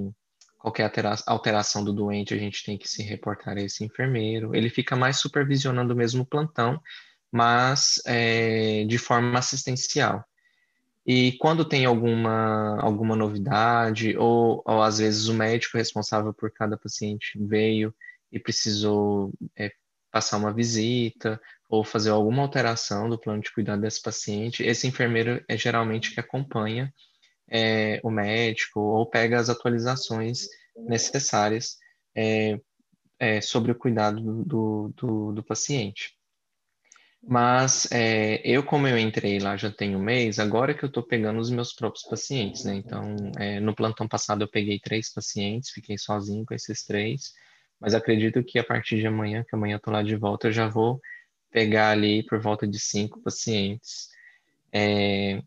[0.65, 0.91] qualquer
[1.27, 4.57] alteração do doente a gente tem que se reportar a esse enfermeiro.
[4.57, 6.81] Ele fica mais supervisionando o mesmo plantão,
[7.31, 10.25] mas é, de forma assistencial.
[11.07, 16.79] E quando tem alguma, alguma novidade, ou, ou às vezes o médico responsável por cada
[16.79, 17.95] paciente veio
[18.33, 19.71] e precisou é,
[20.11, 25.45] passar uma visita, ou fazer alguma alteração do plano de cuidado desse paciente, esse enfermeiro
[25.47, 26.91] é geralmente que acompanha
[27.49, 31.79] é, o médico ou pega as atualizações necessárias
[32.15, 32.59] é,
[33.19, 36.17] é, sobre o cuidado do, do, do paciente.
[37.27, 41.03] Mas é, eu, como eu entrei lá já tem um mês, agora que eu estou
[41.03, 42.75] pegando os meus próprios pacientes, né?
[42.75, 47.33] Então, é, no plantão passado eu peguei três pacientes, fiquei sozinho com esses três,
[47.81, 50.53] mas acredito que a partir de amanhã, que amanhã eu estou lá de volta, eu
[50.53, 51.01] já vou
[51.51, 54.09] pegar ali por volta de cinco pacientes.
[54.73, 55.41] É,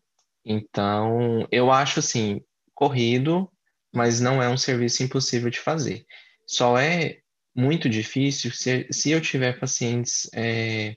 [0.48, 2.40] então, eu acho assim,
[2.74, 3.50] corrido,
[3.92, 6.06] mas não é um serviço impossível de fazer.
[6.46, 7.18] Só é
[7.54, 10.96] muito difícil se, se eu tiver pacientes é,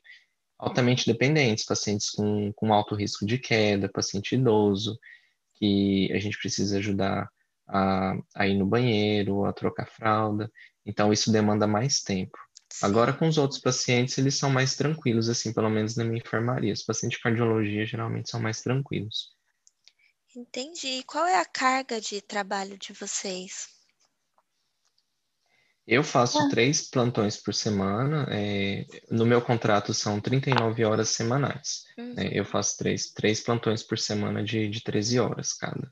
[0.57, 4.97] altamente dependentes, pacientes com, com alto risco de queda, paciente idoso,
[5.55, 7.29] que a gente precisa ajudar
[7.67, 10.49] a, a ir no banheiro, a trocar fralda.
[10.85, 12.37] Então, isso demanda mais tempo.
[12.81, 16.71] Agora, com os outros pacientes, eles são mais tranquilos, assim, pelo menos na minha enfermaria.
[16.73, 19.30] Os pacientes de cardiologia geralmente são mais tranquilos.
[20.35, 20.99] Entendi.
[20.99, 23.69] E qual é a carga de trabalho de vocês?
[25.85, 26.49] Eu faço ah.
[26.49, 28.25] três plantões por semana.
[28.29, 31.83] É, no meu contrato são 39 horas semanais.
[31.97, 32.15] Uhum.
[32.17, 35.91] É, eu faço três, três plantões por semana de, de 13 horas cada.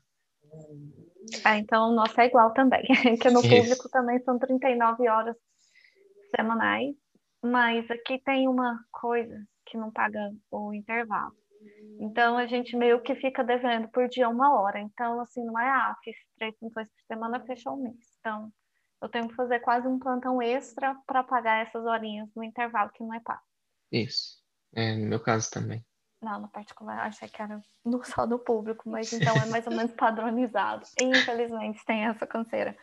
[1.44, 2.82] Ah, então o nosso é igual também,
[3.20, 3.90] que no público Isso.
[3.90, 5.36] também são 39 horas
[6.34, 6.94] semanais,
[7.42, 11.36] mas aqui tem uma coisa que não paga o intervalo.
[12.00, 14.80] Então a gente meio que fica devendo por dia uma hora.
[14.80, 17.96] Então, assim, não é, ah, fiz três plantões por semana, fechou o mês.
[18.20, 18.50] Então,
[19.02, 23.02] eu tenho que fazer quase um plantão extra para pagar essas horinhas no intervalo que
[23.02, 23.42] não é pago.
[23.92, 24.40] Isso.
[24.74, 25.84] É, no meu caso também.
[26.22, 29.74] Não, no particular, achei que era no, só no público, mas então é mais ou
[29.74, 30.86] menos padronizado.
[31.00, 32.76] Infelizmente tem essa canseira.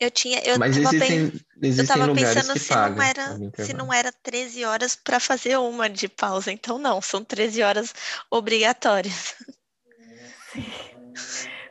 [0.00, 4.12] Eu tinha, eu Mas tava, existem, eu tava pensando se não era, se não era
[4.12, 6.52] 13 horas para fazer uma de pausa.
[6.52, 7.94] Então não, são 13 horas
[8.30, 9.34] obrigatórias.
[10.52, 10.64] Sim.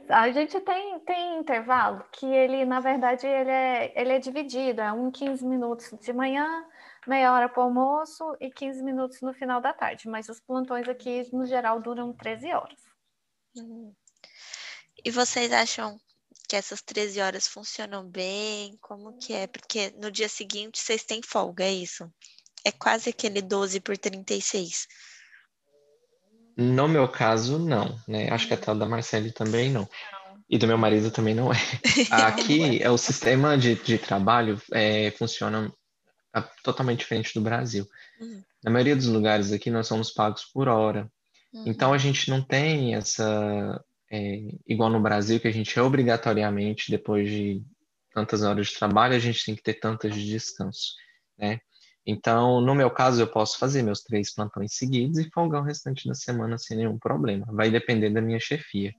[0.10, 4.92] A gente tem, tem intervalo que ele, na verdade, ele é, ele é dividido, é
[4.92, 6.64] um 15 minutos de manhã,
[7.06, 10.08] meia hora para o almoço e 15 minutos no final da tarde.
[10.08, 12.80] Mas os plantões aqui, no geral, duram 13 horas.
[13.58, 13.94] Uhum.
[15.04, 16.00] E vocês acham
[16.48, 18.78] que essas 13 horas funcionam bem?
[18.82, 19.48] Como que é?
[19.48, 22.10] Porque no dia seguinte vocês têm folga, é isso?
[22.64, 24.88] É quase aquele 12 por 36.
[26.58, 28.30] No meu caso, não, né?
[28.32, 29.88] Acho que até o da Marcele também não.
[30.50, 31.58] E do meu marido também não é.
[32.10, 35.72] Aqui é o sistema de, de trabalho é, funciona
[36.64, 37.86] totalmente diferente do Brasil.
[38.20, 38.42] Uhum.
[38.64, 41.12] Na maioria dos lugares aqui nós somos pagos por hora.
[41.54, 41.64] Uhum.
[41.68, 46.92] Então a gente não tem essa é, igual no Brasil, que a gente é obrigatoriamente,
[46.92, 47.64] depois de
[48.14, 50.94] tantas horas de trabalho, a gente tem que ter tantas de descanso,
[51.38, 51.60] né?
[52.10, 56.08] Então, no meu caso, eu posso fazer meus três plantões seguidos e folgar o restante
[56.08, 57.46] da semana sem nenhum problema.
[57.50, 58.94] Vai depender da minha chefia,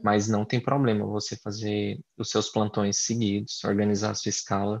[0.00, 4.80] mas não tem problema você fazer os seus plantões seguidos, organizar a sua escala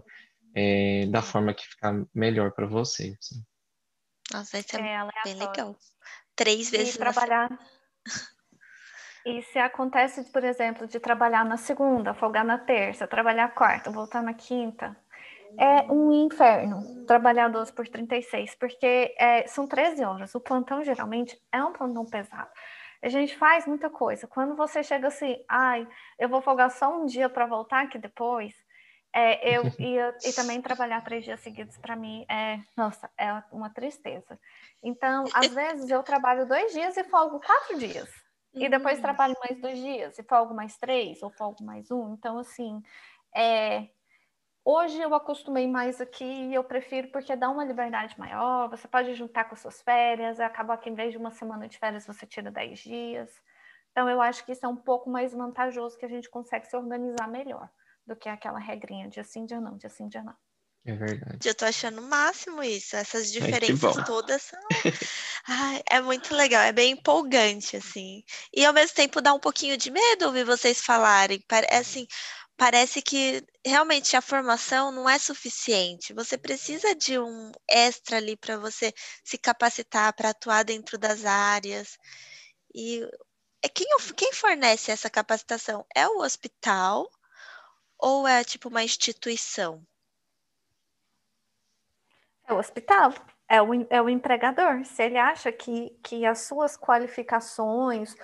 [0.54, 3.16] é, da forma que ficar melhor para você.
[3.18, 3.42] Assim.
[4.32, 5.76] Nossa, isso é, é bem legal.
[6.36, 7.50] Três vezes e trabalhar.
[9.24, 14.22] E se acontece, por exemplo, de trabalhar na segunda, folgar na terça, trabalhar quarta, voltar
[14.22, 14.96] na quinta,
[15.58, 20.34] é um inferno trabalhar 12 por 36, porque é, são 13 horas.
[20.34, 22.50] O plantão geralmente é um plantão pesado.
[23.02, 24.26] A gente faz muita coisa.
[24.26, 25.86] Quando você chega assim, ai,
[26.18, 28.54] eu vou folgar só um dia para voltar aqui depois,
[29.12, 33.70] é, eu ia, e também trabalhar três dias seguidos para mim é, nossa, é uma
[33.70, 34.38] tristeza.
[34.82, 38.08] Então, às vezes eu trabalho dois dias e folgo quatro dias.
[38.54, 39.02] E depois uhum.
[39.02, 42.12] trabalho mais dois dias, e folgo mais três, ou folgo mais um.
[42.12, 42.82] Então, assim,
[43.34, 43.88] é...
[44.64, 48.68] hoje eu acostumei mais aqui e eu prefiro porque dá uma liberdade maior.
[48.68, 52.06] Você pode juntar com suas férias, acaba que em vez de uma semana de férias
[52.06, 53.30] você tira dez dias.
[53.90, 56.76] Então, eu acho que isso é um pouco mais vantajoso, que a gente consegue se
[56.76, 57.70] organizar melhor
[58.06, 60.36] do que aquela regrinha de assim, dia não, de assim, dia não.
[60.84, 61.48] É verdade.
[61.48, 62.96] Eu tô achando o máximo isso.
[62.96, 64.60] Essas diferenças Ai, todas são.
[65.46, 68.24] Ai, é muito legal, é bem empolgante, assim.
[68.52, 71.42] E ao mesmo tempo dá um pouquinho de medo ouvir vocês falarem.
[71.70, 72.06] É assim,
[72.56, 76.12] parece que realmente a formação não é suficiente.
[76.14, 78.92] Você precisa de um extra ali para você
[79.24, 81.96] se capacitar para atuar dentro das áreas.
[82.74, 83.06] E
[83.62, 85.86] é quem, quem fornece essa capacitação?
[85.94, 87.08] É o hospital
[87.98, 89.86] ou é tipo uma instituição?
[92.46, 93.12] É o hospital,
[93.48, 94.84] é o, é o empregador.
[94.84, 98.14] Se ele acha que, que as suas qualificações,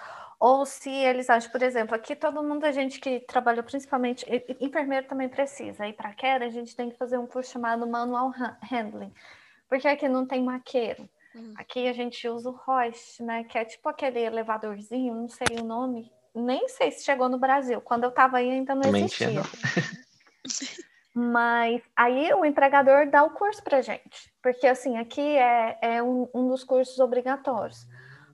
[0.41, 4.25] ou se eles acham, por exemplo, aqui todo mundo, a gente que trabalha principalmente,
[4.61, 5.87] enfermeiro também precisa.
[5.87, 8.33] E para queda, a gente tem que fazer um curso chamado Manual
[8.71, 9.13] Handling,
[9.69, 11.09] porque aqui não tem maqueiro.
[11.35, 11.55] Uhum.
[11.57, 13.45] Aqui a gente usa o hoist, né?
[13.45, 17.81] Que é tipo aquele elevadorzinho, não sei o nome, nem sei se chegou no Brasil.
[17.81, 19.31] Quando eu estava aí ainda não existia.
[19.31, 19.45] Não.
[21.21, 26.29] Mas aí o empregador dá o curso para gente, porque assim, aqui é, é um,
[26.33, 27.89] um, dos cursos obrigatórios.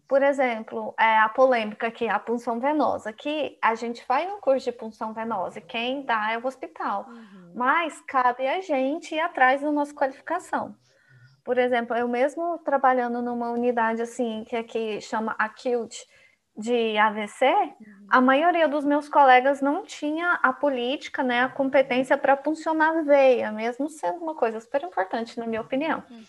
[0.07, 3.09] Por exemplo, é a polêmica aqui, a punção venosa.
[3.09, 7.07] Aqui a gente faz um curso de punção venosa, e quem dá é o hospital.
[7.09, 7.53] Uhum.
[7.55, 10.77] Mas cabe a gente ir atrás da nossa qualificação.
[11.43, 16.07] Por exemplo, eu mesmo trabalhando numa unidade assim, que aqui chama Acute,
[16.57, 17.47] de AVC,
[18.09, 23.03] a maioria dos meus colegas não tinha a política, né, a competência para funcionar a
[23.03, 26.03] veia, mesmo sendo uma coisa super importante, na minha opinião.
[26.09, 26.25] Uhum.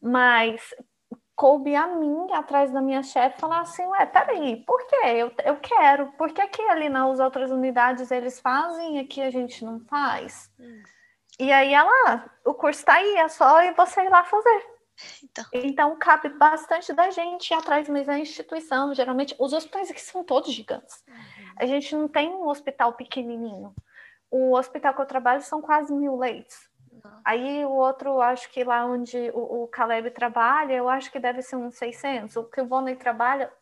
[0.00, 0.74] Mas
[1.34, 5.06] coube a mim, atrás da minha chefe, falar assim, ué, peraí, por quê?
[5.06, 9.30] Eu, eu quero, por que aqui ali nas outras unidades eles fazem e aqui a
[9.30, 10.50] gente não faz?
[10.58, 10.82] Uhum.
[11.40, 14.73] E aí ela, o curso está aí, é só você ir lá fazer.
[15.22, 15.44] Então.
[15.52, 20.24] então, cabe bastante da gente ir atrás, mas a instituição, geralmente, os hospitais aqui são
[20.24, 21.04] todos gigantes.
[21.08, 21.54] Uhum.
[21.56, 23.74] A gente não tem um hospital pequenininho.
[24.30, 26.68] O hospital que eu trabalho são quase mil leitos.
[26.92, 27.20] Uhum.
[27.24, 31.42] Aí o outro, acho que lá onde o, o Caleb trabalha, eu acho que deve
[31.42, 32.36] ser uns 600.
[32.36, 33.52] O que o Vonley trabalha,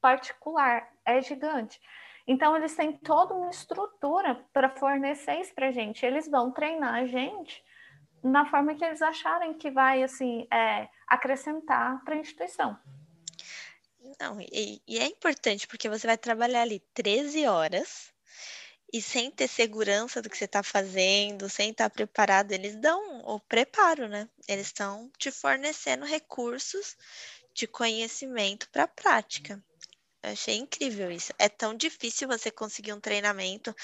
[0.00, 1.80] particular, é gigante.
[2.26, 6.04] Então, eles têm toda uma estrutura para fornecer isso para a gente.
[6.06, 7.62] Eles vão treinar a gente
[8.22, 12.78] na forma que eles acharem que vai assim é, acrescentar para a instituição.
[14.18, 18.12] Não, e, e, é importante porque você vai trabalhar ali 13 horas
[18.92, 23.22] e sem ter segurança do que você está fazendo, sem estar tá preparado, eles dão
[23.24, 24.28] o preparo, né?
[24.48, 26.96] Eles estão te fornecendo recursos
[27.54, 29.62] de conhecimento para a prática.
[30.22, 31.32] Eu achei incrível isso.
[31.38, 33.74] É tão difícil você conseguir um treinamento.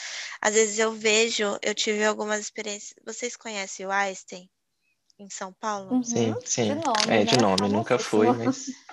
[0.40, 2.94] Às vezes eu vejo, eu tive algumas experiências.
[3.04, 4.48] Vocês conhecem o Einstein
[5.18, 5.92] em São Paulo?
[5.92, 6.04] Uhum.
[6.04, 6.68] Sim, sim.
[6.68, 7.42] De nome, é, de né?
[7.42, 8.66] nome, nunca fui, mas.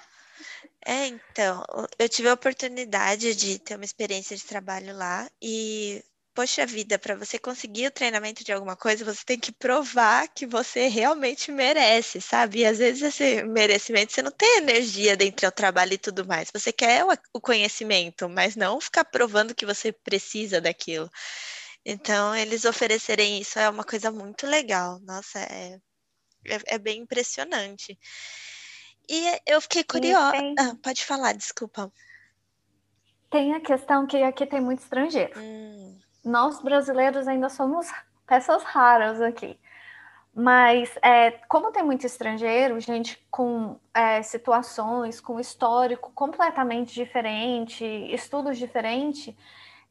[0.86, 1.64] É, então,
[1.98, 6.04] eu tive a oportunidade de ter uma experiência de trabalho lá e
[6.34, 10.46] poxa vida, para você conseguir o treinamento de alguma coisa, você tem que provar que
[10.46, 12.60] você realmente merece, sabe?
[12.60, 16.50] E às vezes esse merecimento, você não tem energia dentro do trabalho e tudo mais.
[16.52, 21.10] Você quer o conhecimento, mas não ficar provando que você precisa daquilo.
[21.86, 25.00] Então, eles oferecerem isso é uma coisa muito legal.
[25.02, 25.78] Nossa, é,
[26.48, 27.98] é, é bem impressionante.
[29.08, 30.38] E eu fiquei curiosa.
[30.58, 31.92] Ah, pode falar, desculpa.
[33.30, 35.38] Tem a questão que aqui tem muito estrangeiro.
[35.38, 37.92] Hum nós brasileiros ainda somos
[38.26, 39.60] peças raras aqui.
[40.36, 48.58] Mas, é, como tem muito estrangeiro, gente com é, situações, com histórico completamente diferente, estudos
[48.58, 49.36] diferentes,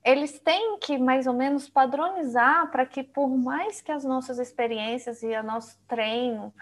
[0.05, 5.23] eles têm que mais ou menos padronizar para que, por mais que as nossas experiências
[5.23, 6.53] e o nosso treino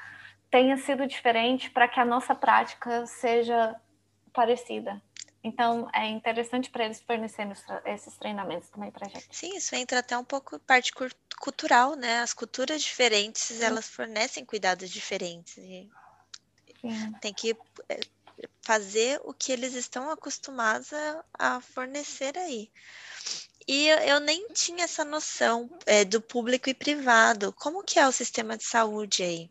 [0.50, 3.74] tenha sido diferente, para que a nossa prática seja
[4.30, 5.00] parecida.
[5.42, 7.52] Então, é interessante para eles fornecerem
[7.86, 9.26] esses treinamentos também para a gente.
[9.30, 10.92] Sim, isso entra até um pouco parte
[11.40, 12.20] cultural, né?
[12.20, 13.64] As culturas diferentes, Sim.
[13.64, 15.56] elas fornecem cuidados diferentes.
[15.56, 15.90] E
[17.22, 17.56] tem que
[17.88, 18.00] é,
[18.60, 22.70] fazer o que eles estão acostumados a, a fornecer aí.
[23.66, 27.52] E eu, eu, nem tinha essa noção é, do público e privado.
[27.52, 29.50] Como que é o sistema de saúde aí?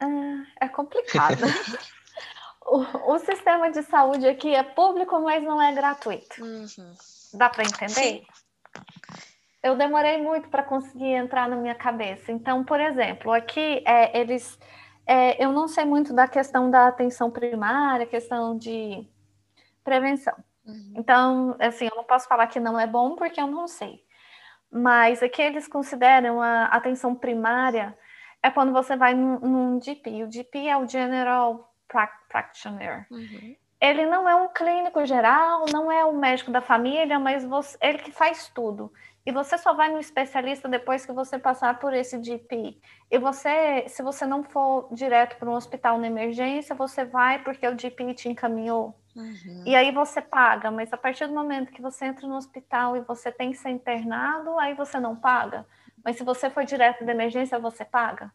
[0.00, 1.44] Ah, é complicado.
[2.70, 6.42] o, o, sistema de saúde aqui é público, mas não é gratuito.
[6.42, 6.94] Uhum.
[7.34, 7.90] Dá para entender?
[7.90, 8.26] Sim.
[9.62, 12.32] Eu demorei muito para conseguir entrar na minha cabeça.
[12.32, 14.58] Então, por exemplo, aqui é, eles.
[15.06, 19.06] É, eu não sei muito da questão da atenção primária, questão de
[19.82, 20.34] prevenção.
[20.64, 20.94] Uhum.
[20.96, 24.00] Então, assim, eu não posso falar que não é bom porque eu não sei.
[24.70, 27.96] Mas aqui eles consideram a atenção primária
[28.42, 30.24] é quando você vai num, num GP.
[30.24, 31.69] O GP é o General
[32.28, 33.06] practitioner.
[33.10, 33.56] Uhum.
[33.80, 37.98] Ele não é um clínico geral, não é um médico da família, mas você, ele
[37.98, 38.92] que faz tudo.
[39.24, 42.78] E você só vai no especialista depois que você passar por esse GP.
[43.10, 47.66] E você, se você não for direto para um hospital na emergência, você vai porque
[47.66, 48.94] o GP te encaminhou.
[49.16, 49.64] Uhum.
[49.66, 53.00] E aí você paga, mas a partir do momento que você entra no hospital e
[53.00, 55.66] você tem que ser internado, aí você não paga.
[56.04, 58.30] Mas se você for direto da emergência, você paga.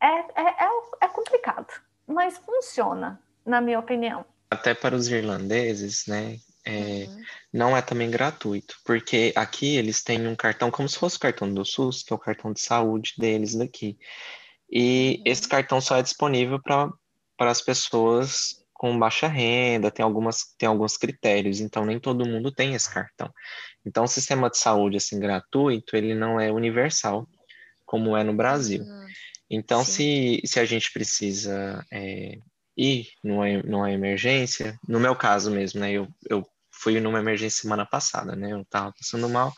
[0.00, 0.68] É, é, é,
[1.02, 4.24] é complicado mas funciona, na minha opinião.
[4.50, 6.38] Até para os irlandeses, né?
[6.64, 7.22] É, uhum.
[7.52, 11.52] Não é também gratuito, porque aqui eles têm um cartão como se fosse o cartão
[11.52, 13.98] do SUS, que é o cartão de saúde deles daqui.
[14.70, 15.22] E uhum.
[15.24, 16.92] esse cartão só é disponível para
[17.38, 22.74] as pessoas com baixa renda, tem, algumas, tem alguns critérios, então nem todo mundo tem
[22.74, 23.30] esse cartão.
[23.84, 27.28] Então, o sistema de saúde assim gratuito, ele não é universal,
[27.84, 28.82] como é no Brasil.
[28.82, 29.06] Uhum.
[29.50, 32.38] Então, se, se a gente precisa é,
[32.76, 35.90] ir numa, numa emergência, no meu caso mesmo, né?
[35.90, 38.52] Eu, eu fui numa emergência semana passada, né?
[38.52, 39.52] Eu estava passando mal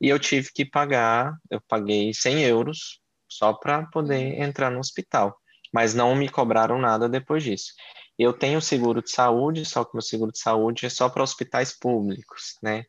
[0.00, 4.42] e eu tive que pagar, eu paguei 100 euros só para poder uhum.
[4.42, 5.38] entrar no hospital,
[5.72, 7.72] mas não me cobraram nada depois disso.
[8.18, 11.78] Eu tenho seguro de saúde, só que meu seguro de saúde é só para hospitais
[11.78, 12.84] públicos, né?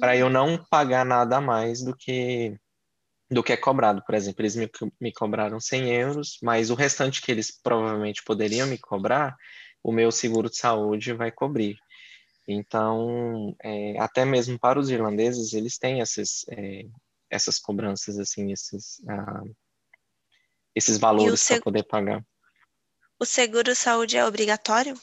[0.00, 0.32] Para eu uhum.
[0.32, 2.56] não pagar nada a mais do que
[3.32, 4.02] do que é cobrado.
[4.04, 4.70] Por exemplo, eles me,
[5.00, 9.36] me cobraram 100 euros, mas o restante que eles provavelmente poderiam me cobrar,
[9.82, 11.76] o meu seguro de saúde vai cobrir.
[12.46, 16.86] Então, é, até mesmo para os irlandeses, eles têm essas, é,
[17.30, 19.44] essas cobranças, assim, esses, ah,
[20.74, 22.24] esses valores para poder pagar.
[23.18, 24.98] O seguro saúde é obrigatório?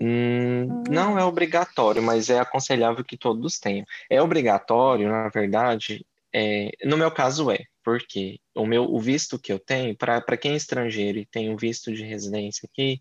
[0.00, 3.84] Hum, não é obrigatório, mas é aconselhável que todos tenham.
[4.10, 6.04] É obrigatório, na verdade,
[6.34, 10.52] é, no meu caso é, porque o meu o visto que eu tenho, para quem
[10.52, 13.00] é estrangeiro e tem um visto de residência aqui,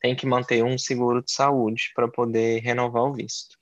[0.00, 3.56] tem que manter um seguro de saúde para poder renovar o visto.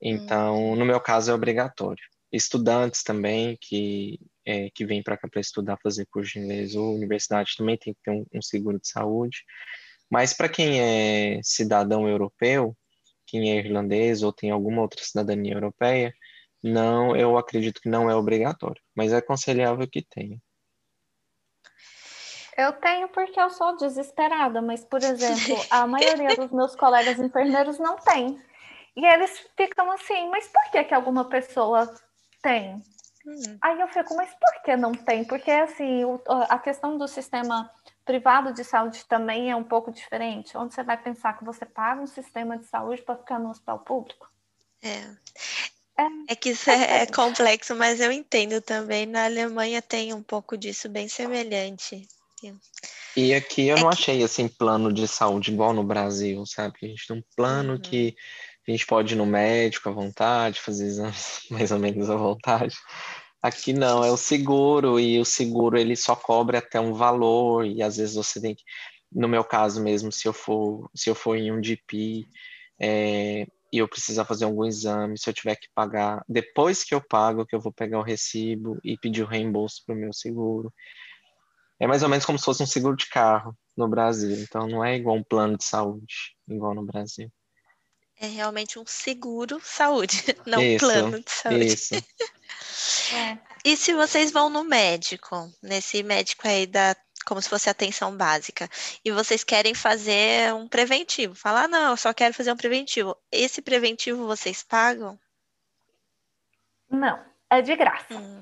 [0.00, 0.76] Então, hum.
[0.76, 2.02] no meu caso, é obrigatório.
[2.32, 6.94] Estudantes também que, é, que vêm para cá para estudar, fazer curso de inglês ou
[6.94, 9.38] universidade também tem que ter um, um seguro de saúde.
[10.10, 12.76] Mas para quem é cidadão europeu,
[13.26, 16.14] quem é irlandês ou tem alguma outra cidadania europeia,
[16.66, 20.40] não, eu acredito que não é obrigatório, mas é aconselhável que tenha.
[22.56, 27.78] Eu tenho porque eu sou desesperada, mas, por exemplo, a maioria dos meus colegas enfermeiros
[27.78, 28.40] não tem.
[28.96, 31.94] E eles ficam assim, mas por que, que alguma pessoa
[32.42, 32.82] tem?
[33.26, 33.58] Hum.
[33.60, 35.24] Aí eu fico, mas por que não tem?
[35.24, 37.70] Porque assim, o, a questão do sistema
[38.06, 40.56] privado de saúde também é um pouco diferente.
[40.56, 43.80] Onde você vai pensar que você paga um sistema de saúde para ficar no hospital
[43.80, 44.30] público?
[44.82, 45.14] É.
[45.98, 49.06] É, é que isso é, é, complexo, mas eu entendo também.
[49.06, 52.06] Na Alemanha tem um pouco disso bem semelhante.
[53.16, 53.94] E aqui eu é não que...
[53.96, 56.78] achei assim plano de saúde igual no Brasil, sabe?
[56.82, 57.80] A gente tem um plano uhum.
[57.80, 58.14] que
[58.68, 62.76] a gente pode ir no médico à vontade, fazer exames mais ou menos à vontade.
[63.40, 67.82] Aqui não, é o seguro, e o seguro ele só cobre até um valor, e
[67.82, 68.64] às vezes você tem que,
[69.12, 72.26] no meu caso mesmo, se eu for, se eu for em um GP
[72.80, 77.00] é, e eu precisar fazer algum exame, se eu tiver que pagar, depois que eu
[77.00, 80.72] pago, que eu vou pegar o recibo e pedir o reembolso para o meu seguro.
[81.78, 84.82] É mais ou menos como se fosse um seguro de carro no Brasil, então não
[84.82, 87.30] é igual um plano de saúde, igual no Brasil.
[88.18, 91.66] É realmente um seguro saúde, não um plano de saúde.
[91.66, 91.94] Isso.
[93.14, 93.38] é.
[93.66, 96.94] E se vocês vão no médico, nesse médico aí da
[97.26, 98.68] como se fosse atenção básica,
[99.04, 103.16] e vocês querem fazer um preventivo, falar, ah, não, eu só quero fazer um preventivo.
[103.30, 105.18] Esse preventivo vocês pagam?
[106.88, 107.18] Não,
[107.50, 108.14] é de graça.
[108.14, 108.40] Hum.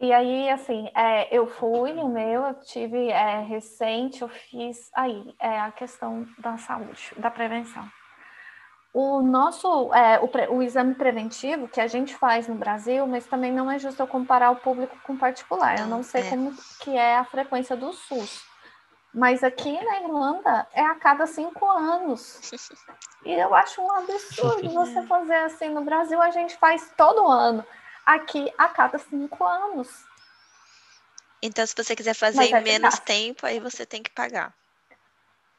[0.00, 5.34] E aí, assim, é, eu fui o meu, eu tive é, recente, eu fiz aí
[5.40, 7.88] é, a questão da saúde, da prevenção.
[8.94, 13.50] O nosso, é, o, o, exame preventivo que a gente faz no Brasil, mas também
[13.50, 15.80] não é justo eu comparar o público com o particular.
[15.80, 16.30] Eu não sei é.
[16.30, 18.44] como que é a frequência do SUS.
[19.12, 22.52] Mas aqui na Irlanda é a cada cinco anos.
[23.24, 25.70] E eu acho um absurdo você fazer assim.
[25.70, 27.66] No Brasil a gente faz todo ano.
[28.06, 29.88] Aqui a cada cinco anos.
[31.42, 34.54] Então, se você quiser fazer em é menos tempo, aí você tem que pagar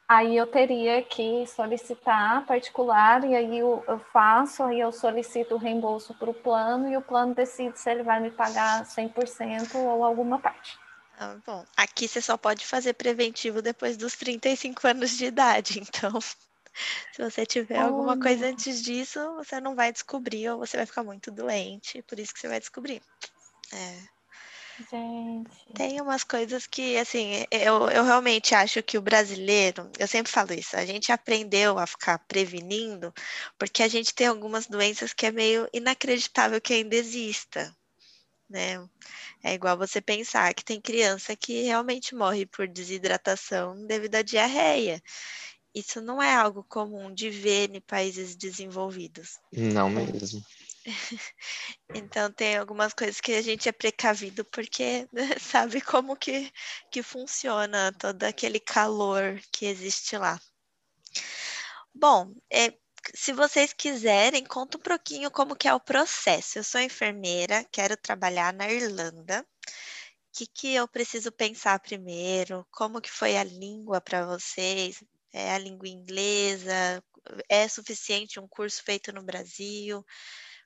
[0.08, 5.58] aí eu teria que solicitar particular, e aí eu, eu faço, aí eu solicito o
[5.58, 10.04] reembolso para o plano, e o plano decide se ele vai me pagar 100% ou
[10.04, 10.78] alguma parte.
[11.18, 16.20] Ah, bom, aqui você só pode fazer preventivo depois dos 35 anos de idade, então
[16.20, 20.86] se você tiver oh, alguma coisa antes disso, você não vai descobrir ou você vai
[20.86, 23.02] ficar muito doente, por isso que você vai descobrir.
[23.74, 24.15] É.
[24.80, 25.74] Gente.
[25.74, 30.54] Tem umas coisas que, assim, eu, eu realmente acho que o brasileiro, eu sempre falo
[30.54, 33.14] isso, a gente aprendeu a ficar prevenindo,
[33.58, 37.76] porque a gente tem algumas doenças que é meio inacreditável que ainda exista,
[38.50, 38.86] né?
[39.44, 45.02] É igual você pensar que tem criança que realmente morre por desidratação devido à diarreia.
[45.74, 49.38] Isso não é algo comum de ver em países desenvolvidos.
[49.52, 50.42] Não mesmo.
[51.94, 55.08] Então tem algumas coisas que a gente é precavido porque
[55.40, 56.52] sabe como que,
[56.92, 60.40] que funciona todo aquele calor que existe lá.
[61.94, 62.74] Bom, é,
[63.14, 66.60] se vocês quiserem, conta um pouquinho como que é o processo.
[66.60, 69.46] Eu sou enfermeira, quero trabalhar na Irlanda.
[69.46, 72.68] O que, que eu preciso pensar primeiro?
[72.72, 75.02] Como que foi a língua para vocês?
[75.32, 77.04] É a língua inglesa?
[77.50, 80.06] É suficiente um curso feito no Brasil?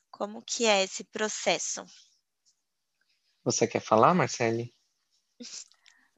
[0.09, 1.85] Como que é esse processo?
[3.43, 4.73] Você quer falar, Marcele?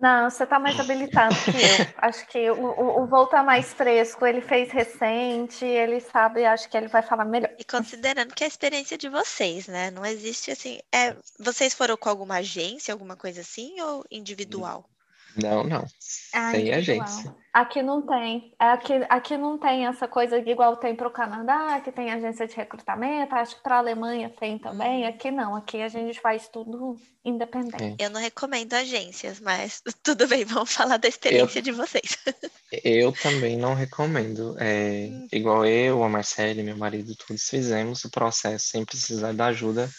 [0.02, 1.88] Não, você está mais habilitado que eu.
[1.98, 6.68] Acho que o, o, o voo está mais fresco, ele fez recente, ele sabe, acho
[6.68, 7.54] que ele vai falar melhor.
[7.60, 9.92] E considerando que é a experiência de vocês, né?
[9.92, 10.80] Não existe assim.
[10.92, 14.90] É, vocês foram com alguma agência, alguma coisa assim, ou individual?
[15.36, 15.86] Não, não.
[16.34, 17.36] Ah, Sem agência.
[17.54, 18.54] Aqui não tem.
[18.58, 22.56] Aqui, aqui não tem essa coisa igual tem para o Canadá, que tem agência de
[22.56, 23.36] recrutamento.
[23.36, 25.04] Acho que para a Alemanha tem também.
[25.04, 25.10] Uhum.
[25.10, 25.56] Aqui não.
[25.56, 28.02] Aqui a gente faz tudo independente.
[28.02, 30.46] Eu não recomendo agências, mas tudo bem.
[30.46, 32.18] Vamos falar da experiência eu, de vocês.
[32.84, 34.56] Eu também não recomendo.
[34.58, 35.28] É, hum.
[35.30, 39.90] Igual eu, a Marcele, meu marido, todos fizemos o processo sem precisar da ajuda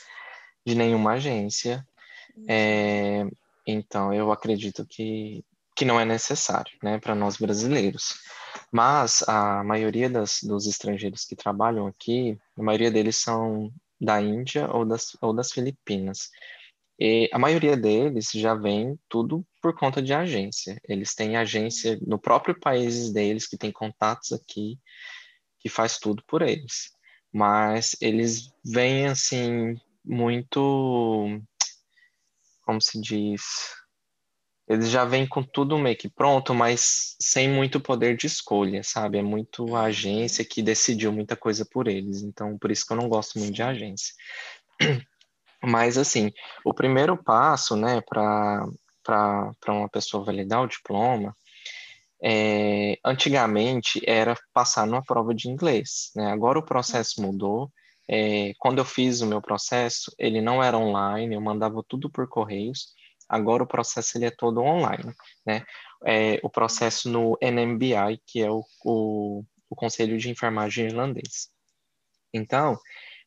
[0.64, 1.86] de nenhuma agência.
[2.34, 2.46] Hum.
[2.48, 3.26] É,
[3.66, 5.44] então, eu acredito que,
[5.76, 8.14] que não é necessário, né, para nós brasileiros.
[8.70, 14.68] Mas a maioria das, dos estrangeiros que trabalham aqui, a maioria deles são da Índia
[14.70, 16.30] ou das, ou das Filipinas.
[16.98, 20.80] E a maioria deles já vem tudo por conta de agência.
[20.88, 24.78] Eles têm agência no próprio país deles, que tem contatos aqui,
[25.58, 26.92] que faz tudo por eles.
[27.32, 31.40] Mas eles vêm, assim, muito
[32.62, 33.42] como se diz,
[34.68, 39.18] eles já vêm com tudo meio que pronto, mas sem muito poder de escolha, sabe?
[39.18, 42.22] É muito a agência que decidiu muita coisa por eles.
[42.22, 44.14] Então, por isso que eu não gosto muito de agência.
[45.62, 46.32] Mas, assim,
[46.64, 48.64] o primeiro passo, né, para
[49.68, 51.36] uma pessoa validar o diploma,
[52.22, 56.32] é, antigamente era passar numa prova de inglês, né?
[56.32, 57.70] Agora o processo mudou,
[58.08, 62.28] é, quando eu fiz o meu processo, ele não era online, eu mandava tudo por
[62.28, 62.94] correios.
[63.28, 65.14] Agora o processo ele é todo online,
[65.46, 65.64] né?
[66.04, 71.48] É, o processo no NMBI, que é o, o, o Conselho de Enfermagem Irlandês.
[72.34, 72.78] Então,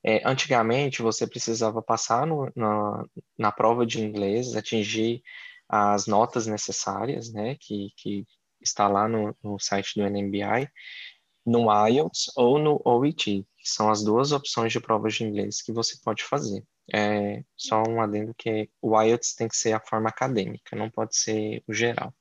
[0.04, 3.06] é, antigamente você precisava passar no, na,
[3.38, 5.24] na prova de inglês, atingir
[5.68, 8.26] as notas necessárias, né, que, que
[8.62, 10.70] está lá no, no site do NMBI,
[11.46, 15.72] no IELTS ou no OET, que são as duas opções de provas de inglês que
[15.72, 16.64] você pode fazer.
[16.94, 21.18] É, só um adendo que o IELTS tem que ser a forma acadêmica, não pode
[21.18, 22.14] ser o geral.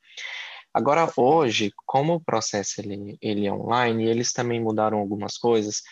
[0.73, 5.83] Agora, hoje, como o processo ele, ele é online, eles também mudaram algumas coisas,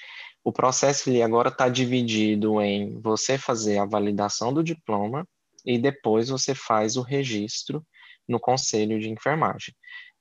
[0.43, 5.29] o processo ele agora está dividido em você fazer a validação do diploma
[5.67, 7.87] e depois você faz o registro
[8.27, 9.75] no Conselho de Enfermagem,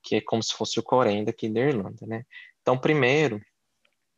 [0.03, 2.23] que é como se fosse o Corém daqui da Irlanda, né?
[2.61, 3.41] Então, primeiro,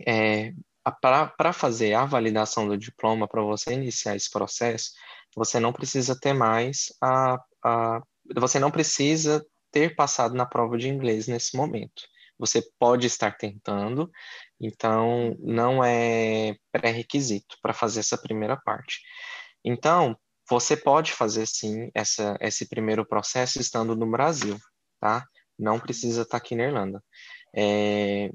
[0.05, 0.51] é,
[0.91, 4.91] para fazer a validação do diploma, para você iniciar esse processo,
[5.35, 8.01] você não precisa ter mais a, a
[8.35, 12.03] você não precisa ter passado na prova de inglês nesse momento.
[12.39, 14.09] Você pode estar tentando,
[14.59, 19.01] então não é pré-requisito para fazer essa primeira parte.
[19.63, 20.17] Então,
[20.49, 24.57] você pode fazer sim essa, esse primeiro processo estando no Brasil,
[24.99, 25.25] tá?
[25.57, 27.03] Não precisa estar aqui na Irlanda.
[27.55, 28.29] É,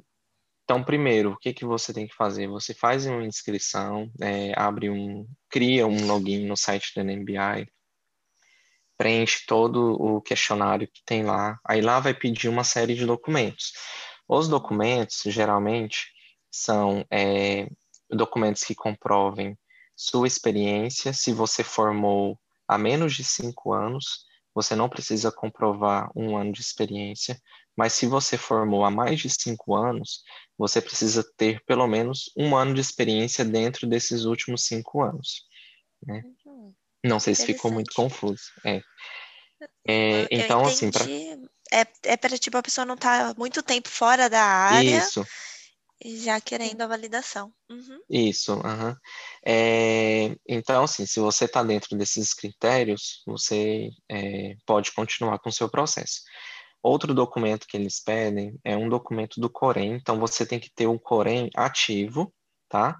[0.68, 2.46] então, primeiro, o que, que você tem que fazer?
[2.48, 7.66] Você faz uma inscrição, é, abre um, cria um login no site do NMBI,
[8.98, 13.72] preenche todo o questionário que tem lá, aí lá vai pedir uma série de documentos.
[14.28, 16.12] Os documentos, geralmente,
[16.50, 17.66] são é,
[18.10, 19.58] documentos que comprovem
[19.96, 22.38] sua experiência, se você formou
[22.68, 27.40] há menos de cinco anos, você não precisa comprovar um ano de experiência,
[27.78, 30.24] mas se você formou há mais de cinco anos,
[30.58, 35.44] você precisa ter pelo menos um ano de experiência dentro desses últimos cinco anos.
[36.04, 36.24] Né?
[36.44, 36.74] Uhum.
[37.04, 38.42] Não sei se ficou muito confuso.
[38.66, 38.82] É.
[39.86, 41.04] É, então, assim, pra...
[41.72, 44.98] é, é para tipo a pessoa não estar tá muito tempo fora da área.
[44.98, 45.24] Isso.
[46.04, 47.52] Já querendo a validação.
[47.70, 48.00] Uhum.
[48.10, 48.96] Isso, uhum.
[49.46, 55.52] É, então, assim, se você está dentro desses critérios, você é, pode continuar com o
[55.52, 56.22] seu processo.
[56.82, 60.86] Outro documento que eles pedem é um documento do Corém, então você tem que ter
[60.86, 62.32] um Corém ativo,
[62.68, 62.96] tá?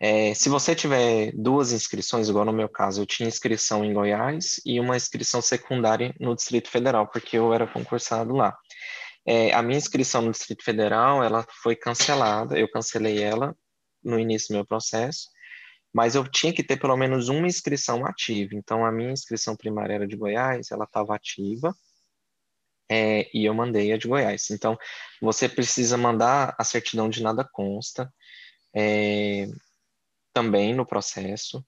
[0.00, 4.60] É, se você tiver duas inscrições, igual no meu caso, eu tinha inscrição em Goiás
[4.64, 8.56] e uma inscrição secundária no Distrito Federal, porque eu era concursado lá.
[9.26, 13.54] É, a minha inscrição no Distrito Federal, ela foi cancelada, eu cancelei ela
[14.02, 15.28] no início do meu processo,
[15.92, 18.54] mas eu tinha que ter pelo menos uma inscrição ativa.
[18.54, 21.74] Então, a minha inscrição primária era de Goiás, ela estava ativa,
[22.90, 24.50] é, e eu mandei a de Goiás.
[24.50, 24.76] Então,
[25.22, 28.12] você precisa mandar a certidão de nada consta
[28.74, 29.46] é,
[30.34, 31.64] também no processo.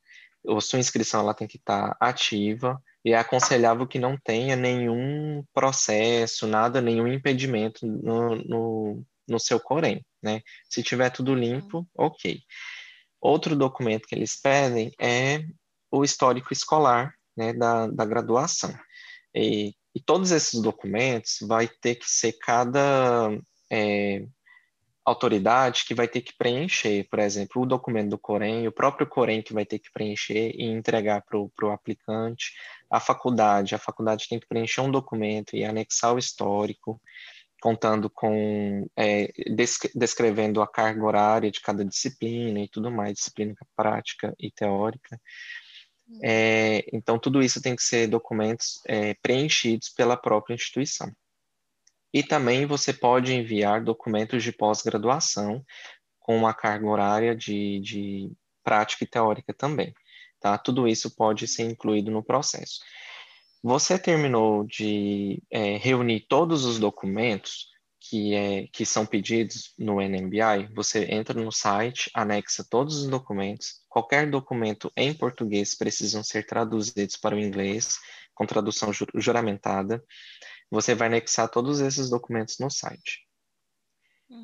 [0.49, 5.45] A sua inscrição ela tem que estar ativa e é aconselhável que não tenha nenhum
[5.55, 10.41] processo, nada, nenhum impedimento no, no, no seu Corém, né?
[10.69, 12.41] Se tiver tudo limpo, ok.
[13.21, 15.45] Outro documento que eles pedem é
[15.93, 18.75] o histórico escolar, né, da, da graduação.
[19.35, 23.31] E e todos esses documentos vai ter que ser cada
[23.71, 24.27] é,
[25.05, 29.43] autoridade que vai ter que preencher, por exemplo, o documento do Corém, o próprio Corém
[29.43, 32.53] que vai ter que preencher e entregar para o aplicante,
[32.91, 37.01] a faculdade, a faculdade tem que preencher um documento e anexar o histórico,
[37.61, 39.33] contando com, é,
[39.95, 45.21] descrevendo a carga horária de cada disciplina e tudo mais, disciplina prática e teórica.
[46.23, 51.11] É, então, tudo isso tem que ser documentos é, preenchidos pela própria instituição.
[52.13, 55.65] E também você pode enviar documentos de pós-graduação
[56.21, 58.33] com uma carga horária de, de
[58.63, 59.95] prática e teórica também.
[60.41, 60.59] Tá?
[60.59, 62.81] Tudo isso pode ser incluído no processo.
[63.63, 67.72] Você terminou de é, reunir todos os documentos
[68.09, 73.81] que, é, que são pedidos no NMBI, você entra no site, anexa todos os documentos.
[73.89, 77.99] Qualquer documento em português precisam ser traduzidos para o inglês,
[78.35, 80.03] com tradução juramentada.
[80.71, 83.21] Você vai anexar todos esses documentos no site.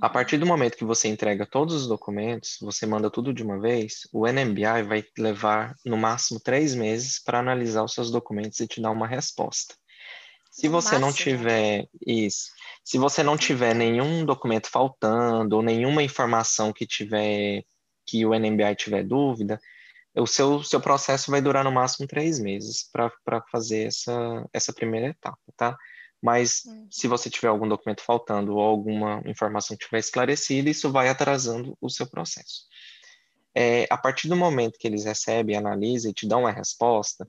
[0.00, 0.12] A uhum.
[0.12, 4.06] partir do momento que você entrega todos os documentos, você manda tudo de uma vez,
[4.12, 8.80] o NMBI vai levar no máximo três meses para analisar os seus documentos e te
[8.80, 9.74] dar uma resposta.
[10.60, 12.50] Se você não tiver isso,
[12.84, 17.62] se você não tiver nenhum documento faltando ou nenhuma informação que tiver
[18.04, 19.60] que o NMBI tiver dúvida,
[20.16, 25.08] o seu, seu processo vai durar no máximo três meses para fazer essa, essa primeira
[25.08, 25.76] etapa, tá?
[26.20, 26.88] Mas hum.
[26.90, 31.76] se você tiver algum documento faltando ou alguma informação que tiver esclarecida, isso vai atrasando
[31.80, 32.66] o seu processo.
[33.54, 37.28] é, a partir do momento que eles recebem, analisam e te dão uma resposta,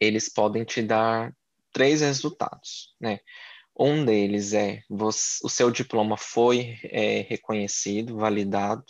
[0.00, 1.30] eles podem te dar
[1.72, 3.18] três resultados, né?
[3.78, 8.84] Um deles é você, o seu diploma foi é, reconhecido, validado,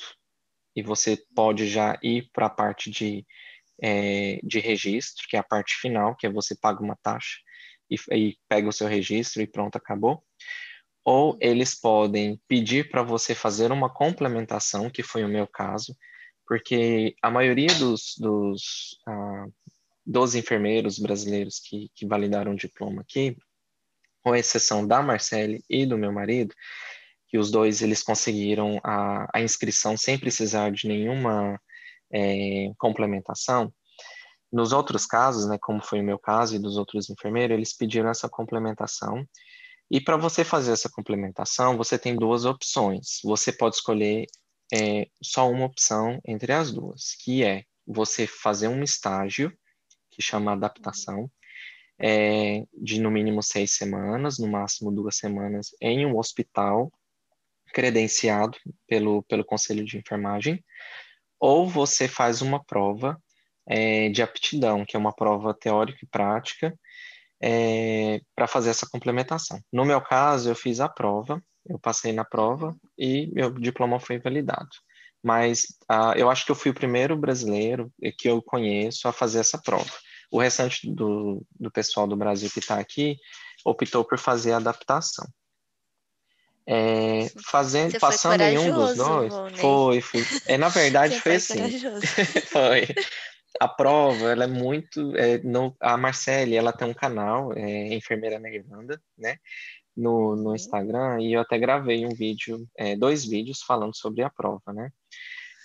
[0.75, 3.25] e você pode já ir para a parte de,
[3.81, 7.39] é, de registro, que é a parte final, que é você paga uma taxa
[7.91, 10.25] e, e pega o seu registro e pronto, acabou.
[11.05, 15.97] Ou eles podem pedir para você fazer uma complementação, que foi o meu caso,
[16.47, 19.47] porque a maioria dos, dos, ah,
[20.05, 23.37] dos enfermeiros brasileiros que, que validaram o diploma aqui,
[24.23, 26.55] com exceção da Marcele e do meu marido,
[27.29, 31.61] que os dois eles conseguiram a, a inscrição sem precisar de nenhuma
[32.13, 33.73] é, complementação.
[34.53, 38.11] Nos outros casos, né, como foi o meu caso e dos outros enfermeiros, eles pediram
[38.11, 39.27] essa complementação.
[39.91, 43.19] E para você fazer essa complementação, você tem duas opções.
[43.25, 44.27] Você pode escolher
[44.73, 49.53] é, só uma opção entre as duas, que é você fazer um estágio,
[50.13, 51.31] que chama adaptação,
[51.99, 56.93] é, de no mínimo seis semanas, no máximo duas semanas, em um hospital
[57.73, 60.63] credenciado pelo, pelo Conselho de Enfermagem,
[61.41, 63.21] ou você faz uma prova
[63.67, 66.79] é, de aptidão, que é uma prova teórica e prática,
[67.43, 69.61] é, para fazer essa complementação.
[69.73, 74.19] No meu caso, eu fiz a prova, eu passei na prova e meu diploma foi
[74.19, 74.71] validado.
[75.23, 79.39] Mas uh, eu acho que eu fui o primeiro brasileiro que eu conheço a fazer
[79.39, 79.91] essa prova.
[80.31, 83.19] O restante do, do pessoal do Brasil que está aqui
[83.65, 85.27] optou por fazer a adaptação.
[86.67, 90.25] É, fazendo, passando em um dos dois, foi, foi.
[90.47, 91.81] É, na verdade, foi, foi assim.
[92.47, 92.87] foi.
[93.61, 95.15] A prova, ela é muito.
[95.17, 99.37] É, no, a Marcele, ela tem um canal, é, Enfermeira na Irlanda, né?
[99.95, 100.55] No, no uhum.
[100.55, 104.91] Instagram, e eu até gravei um vídeo, é, dois vídeos falando sobre a prova, né?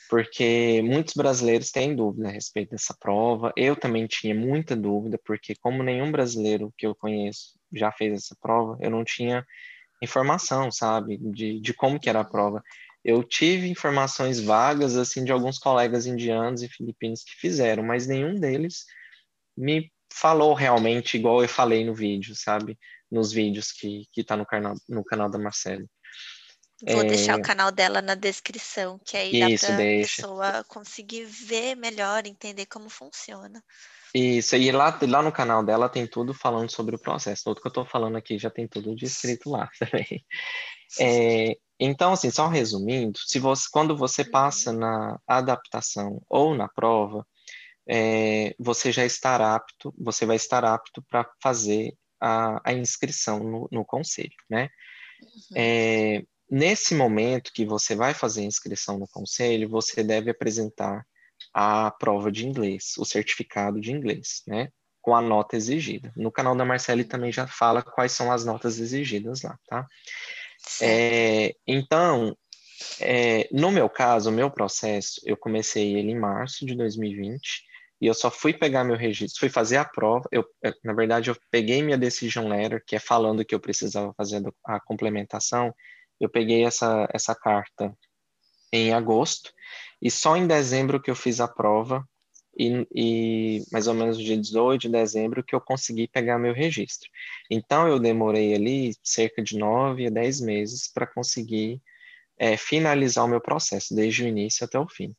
[0.10, 3.52] Porque muitos brasileiros têm dúvida a respeito dessa prova.
[3.56, 8.36] Eu também tinha muita dúvida, porque como nenhum brasileiro que eu conheço já fez essa
[8.42, 9.46] prova, eu não tinha
[10.02, 12.64] informação, sabe, de, de como que era a prova.
[13.04, 18.36] Eu tive informações vagas, assim, de alguns colegas indianos e filipinos que fizeram, mas nenhum
[18.36, 18.86] deles
[19.58, 22.78] me falou realmente igual eu falei no vídeo, sabe?
[23.10, 25.88] Nos vídeos que, que tá no canal, no canal da Marcele.
[26.82, 27.06] Vou é...
[27.06, 31.76] deixar o canal dela na descrição, que aí Isso, dá para a pessoa conseguir ver
[31.76, 33.64] melhor, entender como funciona.
[34.14, 37.44] Isso, e lá, lá no canal dela tem tudo falando sobre o processo.
[37.44, 40.26] Tudo que eu estou falando aqui já tem tudo descrito lá também.
[41.00, 44.32] É, então, assim, só resumindo, se você, quando você uhum.
[44.32, 47.26] passa na adaptação ou na prova,
[47.88, 53.70] é, você já está apto, você vai estar apto para fazer a, a inscrição no,
[53.72, 54.70] no, conselho, né?
[55.22, 55.56] Uhum.
[55.56, 61.06] É, nesse momento que você vai fazer a inscrição no conselho, você deve apresentar
[61.54, 64.70] a prova de inglês, o certificado de inglês, né?
[65.02, 66.12] Com a nota exigida.
[66.16, 69.88] No canal da Marcele também já fala quais são as notas exigidas lá, tá?
[70.82, 72.36] É, então,
[73.00, 77.64] é, no meu caso, o meu processo, eu comecei ele em março de 2020
[78.00, 80.28] e eu só fui pegar meu registro, fui fazer a prova.
[80.32, 80.46] Eu,
[80.84, 84.80] na verdade, eu peguei minha decision letter, que é falando que eu precisava fazer a
[84.80, 85.74] complementação.
[86.20, 87.96] Eu peguei essa, essa carta
[88.72, 89.52] em agosto
[90.02, 92.08] e só em dezembro que eu fiz a prova,
[92.60, 96.54] e, e, mais ou menos no dia 18 de dezembro que eu consegui pegar meu
[96.54, 97.08] registro.
[97.52, 101.80] Então eu demorei ali cerca de nove a dez meses para conseguir
[102.38, 105.16] é, finalizar o meu processo, desde o início até o fim.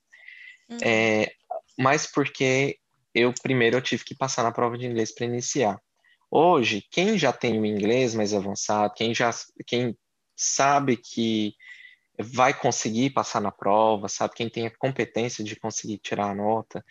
[0.69, 0.79] Uhum.
[0.83, 1.31] É,
[1.79, 2.77] mas porque
[3.15, 5.81] eu primeiro eu tive que passar na prova de inglês para iniciar.
[6.31, 9.31] Hoje, quem já tem o inglês mais avançado, quem já
[9.67, 9.97] quem
[10.39, 11.55] sabe que
[12.19, 14.35] vai conseguir passar na prova, sabe?
[14.35, 16.85] Quem tem a competência de conseguir tirar a nota,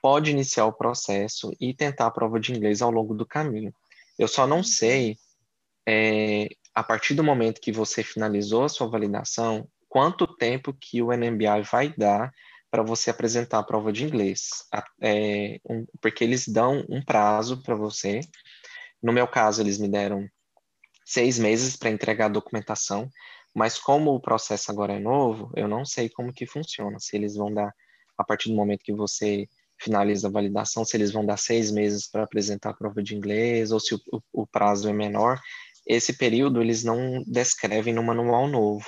[0.00, 3.74] pode iniciar o processo e tentar a prova de inglês ao longo do caminho.
[4.18, 4.64] Eu só não uhum.
[4.64, 5.16] sei,
[5.86, 11.12] é, a partir do momento que você finalizou a sua validação, quanto tempo que o
[11.12, 12.32] NMBI vai dar
[12.70, 14.64] para você apresentar a prova de inglês.
[15.00, 18.20] É, um, porque eles dão um prazo para você.
[19.02, 20.28] No meu caso, eles me deram
[21.06, 23.08] seis meses para entregar a documentação,
[23.54, 26.98] mas como o processo agora é novo, eu não sei como que funciona.
[26.98, 27.72] Se eles vão dar,
[28.18, 29.48] a partir do momento que você
[29.78, 33.70] finaliza a validação, se eles vão dar seis meses para apresentar a prova de inglês,
[33.70, 35.40] ou se o, o, o prazo é menor.
[35.86, 38.86] Esse período eles não descrevem no manual novo.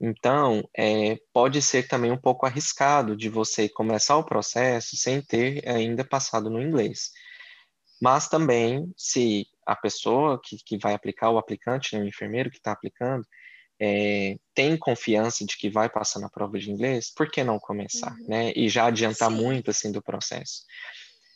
[0.00, 5.68] Então, é, pode ser também um pouco arriscado de você começar o processo sem ter
[5.68, 7.10] ainda passado no inglês.
[8.00, 12.56] Mas também, se a pessoa que, que vai aplicar, o aplicante, né, o enfermeiro que
[12.56, 13.24] está aplicando,
[13.80, 18.12] é, tem confiança de que vai passar na prova de inglês, por que não começar,
[18.12, 18.26] uhum.
[18.28, 18.52] né?
[18.56, 19.36] E já adiantar Sim.
[19.36, 20.64] muito assim do processo.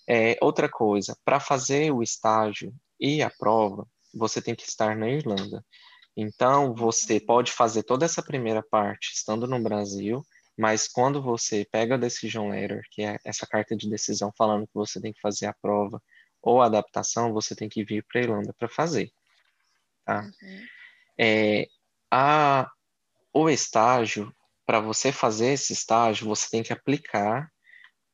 [0.08, 5.08] É, outra coisa, para fazer o estágio e a prova, você tem que estar na
[5.08, 5.64] Irlanda.
[6.16, 7.26] Então, você uhum.
[7.26, 10.26] pode fazer toda essa primeira parte estando no Brasil,
[10.58, 14.74] mas quando você pega a decision letter, que é essa carta de decisão falando que
[14.74, 16.02] você tem que fazer a prova
[16.44, 19.10] ou adaptação, você tem que vir para a Irlanda para fazer.
[20.04, 20.20] Tá?
[20.20, 20.66] Uhum.
[21.18, 21.66] É,
[22.10, 22.70] a,
[23.32, 24.32] o estágio,
[24.66, 27.50] para você fazer esse estágio, você tem que aplicar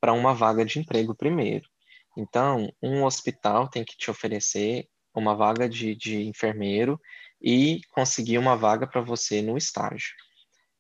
[0.01, 1.69] para uma vaga de emprego primeiro.
[2.17, 7.01] Então, um hospital tem que te oferecer uma vaga de, de enfermeiro
[7.43, 10.15] e conseguir uma vaga para você no estágio.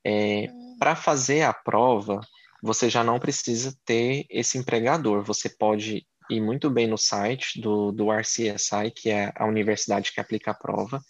[0.04, 0.76] É, hum.
[0.78, 2.20] para fazer a prova,
[2.62, 5.22] você já não precisa ter esse empregador.
[5.22, 10.20] Você pode ir muito bem no site do, do RCSI, que é a universidade que
[10.20, 11.02] aplica a prova,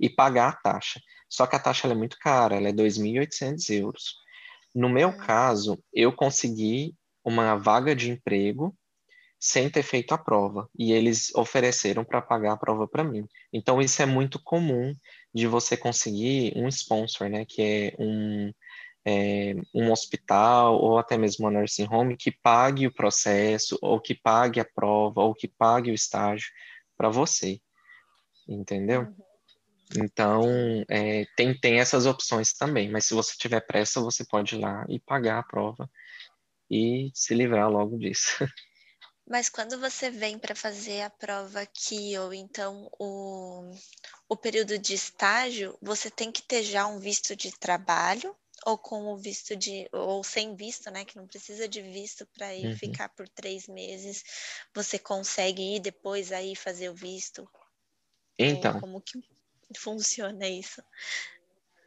[0.00, 1.00] e pagar a taxa.
[1.28, 4.14] Só que a taxa é muito cara, ela é 2.800 euros.
[4.74, 5.16] No meu hum.
[5.16, 6.94] caso, eu consegui
[7.24, 8.76] uma vaga de emprego
[9.38, 13.26] sem ter feito a prova, e eles ofereceram para pagar a prova para mim.
[13.52, 14.94] Então, isso é muito comum
[15.34, 18.52] de você conseguir um sponsor, né, que é um,
[19.04, 24.14] é, um hospital ou até mesmo uma nursing home que pague o processo, ou que
[24.14, 26.50] pague a prova, ou que pague o estágio
[26.96, 27.60] para você,
[28.48, 29.02] entendeu?
[29.02, 29.16] Uhum.
[29.96, 30.44] Então,
[30.88, 34.86] é, tem, tem essas opções também, mas se você tiver pressa, você pode ir lá
[34.88, 35.90] e pagar a prova
[36.70, 38.38] e se livrar logo disso.
[39.24, 43.72] Mas quando você vem para fazer a prova aqui, ou então o,
[44.28, 49.12] o período de estágio, você tem que ter já um visto de trabalho, ou com
[49.12, 51.04] o visto de, ou sem visto, né?
[51.04, 52.76] Que não precisa de visto para ir uhum.
[52.76, 54.22] ficar por três meses.
[54.74, 57.48] Você consegue ir depois aí fazer o visto?
[58.38, 58.80] Então.
[58.80, 59.20] como que
[59.76, 60.82] funciona isso?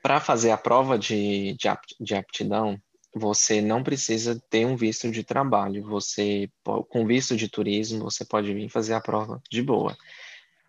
[0.01, 1.57] Para fazer a prova de,
[1.99, 2.79] de aptidão,
[3.13, 5.83] você não precisa ter um visto de trabalho.
[5.87, 6.49] Você,
[6.89, 9.97] com visto de turismo, você pode vir fazer a prova de boa.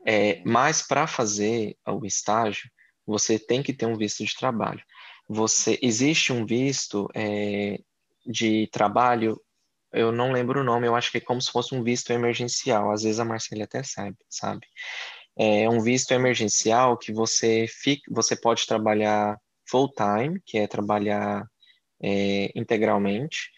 [0.06, 2.70] É, mas para fazer o estágio,
[3.04, 4.82] você tem que ter um visto de trabalho.
[5.28, 7.78] Você existe um visto é,
[8.24, 9.40] de trabalho,
[9.92, 12.92] eu não lembro o nome, eu acho que é como se fosse um visto emergencial.
[12.92, 14.66] Às vezes a Marcela até sabe, sabe?
[15.36, 21.46] é um visto emergencial que você fica, você pode trabalhar full time, que é trabalhar
[22.02, 23.50] é, integralmente,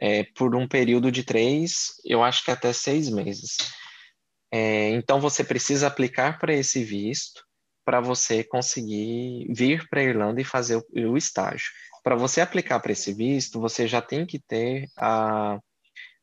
[0.00, 3.56] é, por um período de três, eu acho que até seis meses.
[4.50, 7.45] É, então você precisa aplicar para esse visto
[7.86, 11.70] para você conseguir vir para a Irlanda e fazer o, o estágio.
[12.02, 15.58] Para você aplicar para esse visto, você já tem que ter a,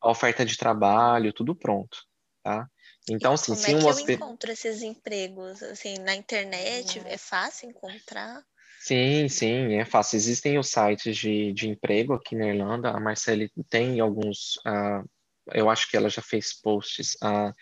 [0.02, 1.98] a oferta de trabalho, tudo pronto,
[2.44, 2.68] tá?
[3.10, 4.10] Então, assim, como é que hosp...
[4.10, 5.64] eu encontro esses empregos?
[5.64, 8.44] Assim, na internet é fácil encontrar?
[8.82, 10.18] Sim, sim, é fácil.
[10.18, 12.90] Existem os sites de, de emprego aqui na Irlanda.
[12.90, 15.10] A Marcele tem alguns, uh,
[15.54, 17.54] eu acho que ela já fez posts uh,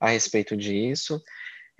[0.00, 1.22] a respeito disso.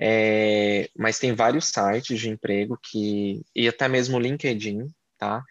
[0.02, 5.44] É, mas tem vários sites de emprego que e até mesmo o LinkedIn, tá?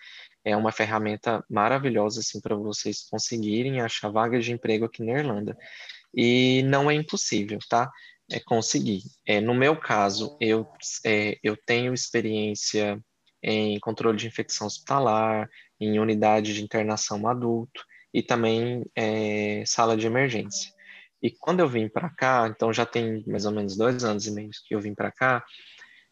[0.43, 5.55] É uma ferramenta maravilhosa assim para vocês conseguirem achar vagas de emprego aqui na Irlanda
[6.13, 7.91] e não é impossível, tá?
[8.31, 9.03] É conseguir.
[9.25, 10.67] É, no meu caso, eu,
[11.05, 12.99] é, eu tenho experiência
[13.43, 15.47] em controle de infecção hospitalar,
[15.79, 20.71] em unidade de internação adulto e também é, sala de emergência.
[21.21, 24.31] E quando eu vim para cá, então já tem mais ou menos dois anos e
[24.31, 25.43] meio que eu vim para cá,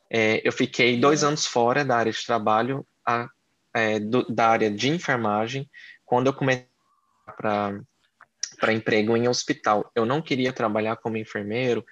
[0.09, 3.29] é, eu fiquei dois anos fora da área de trabalho, a,
[3.73, 5.69] é, do, da área de enfermagem,
[6.05, 6.67] quando eu comecei
[7.35, 9.91] para emprego em hospital.
[9.95, 11.85] Eu não queria trabalhar como enfermeiro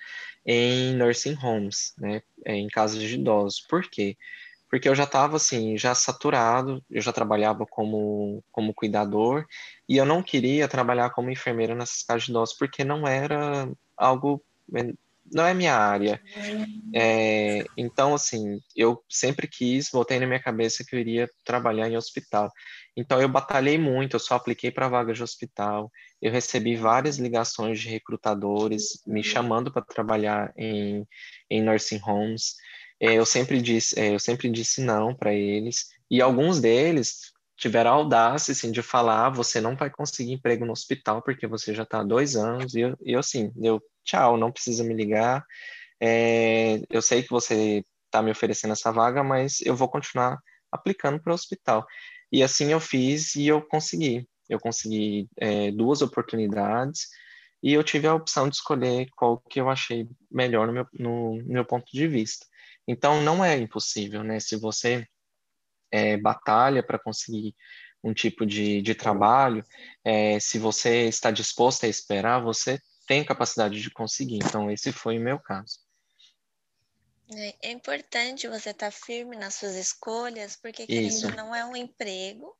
[0.46, 3.62] em nursing homes, né, em casas de idosos.
[3.62, 4.18] Por quê?
[4.84, 9.46] Eu já estava assim, já saturado, eu já trabalhava como, como cuidador
[9.88, 14.44] e eu não queria trabalhar como enfermeiro nessas casas de idosos porque não era algo
[15.32, 16.22] não é minha área.
[16.94, 21.98] É, então, assim, eu sempre quis, voltei na minha cabeça que eu iria trabalhar em
[21.98, 22.52] hospital.
[22.96, 25.92] Então, eu batalhei muito, eu só apliquei para vaga de hospital.
[26.22, 31.06] Eu recebi várias ligações de recrutadores me chamando para trabalhar em,
[31.50, 32.56] em nursing homes.
[33.00, 35.90] É, eu sempre disse, é, eu sempre disse não para eles.
[36.10, 40.66] E alguns deles tiveram a audácia assim, de falar: ah, você não vai conseguir emprego
[40.66, 42.76] no hospital porque você já está há dois anos.
[42.76, 45.46] E eu, e eu assim, eu tchau, não precisa me ligar.
[46.00, 50.40] É, eu sei que você está me oferecendo essa vaga, mas eu vou continuar
[50.72, 51.86] aplicando para o hospital.
[52.32, 54.28] E assim eu fiz e eu consegui.
[54.50, 57.08] Eu consegui é, duas oportunidades
[57.64, 61.38] e eu tive a opção de escolher qual que eu achei melhor no meu, no,
[61.38, 62.46] no meu ponto de vista.
[62.88, 64.40] Então, não é impossível, né?
[64.40, 65.08] Se você
[65.92, 67.56] é, batalha para conseguir
[68.04, 69.64] um tipo de, de trabalho,
[70.04, 74.38] é, se você está disposto a esperar, você tem capacidade de conseguir.
[74.38, 75.85] Então, esse foi o meu caso.
[77.32, 82.56] É, importante você estar firme nas suas escolhas, porque querendo não é um emprego,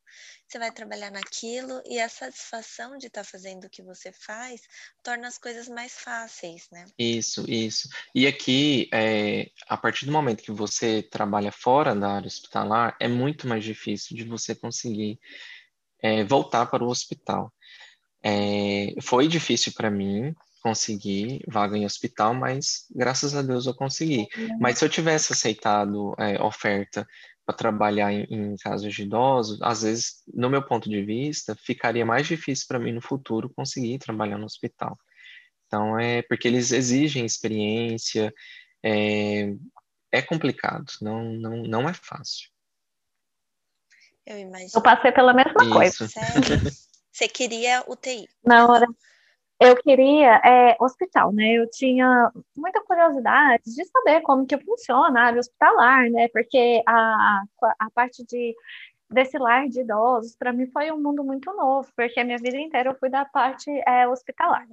[0.48, 4.62] você vai trabalhar naquilo e a satisfação de estar fazendo o que você faz
[5.04, 6.84] torna as coisas mais fáceis, né?
[6.98, 7.88] Isso, isso.
[8.12, 13.06] E aqui, é, a partir do momento que você trabalha fora da área hospitalar, é
[13.06, 15.20] muito mais difícil de você conseguir
[16.02, 17.52] é, voltar para o hospital.
[18.20, 20.34] É, foi difícil para mim,
[20.66, 24.26] consegui vaga em hospital, mas graças a Deus eu consegui.
[24.58, 27.06] Mas se eu tivesse aceitado é, oferta
[27.44, 32.04] para trabalhar em, em, casos de idosos, às vezes, no meu ponto de vista, ficaria
[32.04, 34.98] mais difícil para mim no futuro conseguir trabalhar no hospital.
[35.68, 38.34] Então, é porque eles exigem experiência,
[38.82, 39.54] é,
[40.10, 42.48] é complicado, não, não, não é fácil.
[44.26, 44.72] Eu imagino.
[44.74, 45.70] Eu passei pela mesma Isso.
[45.72, 46.08] coisa.
[46.08, 46.72] Sério?
[47.12, 48.28] Você queria UTI?
[48.44, 48.86] Na hora.
[49.58, 51.54] Eu queria é, hospital, né?
[51.54, 56.28] Eu tinha muita curiosidade de saber como que funciona a área hospitalar, né?
[56.28, 57.42] Porque a,
[57.78, 58.54] a parte de
[59.08, 62.58] desse lar de idosos, para mim foi um mundo muito novo, porque a minha vida
[62.58, 64.66] inteira eu fui da parte é, hospitalar.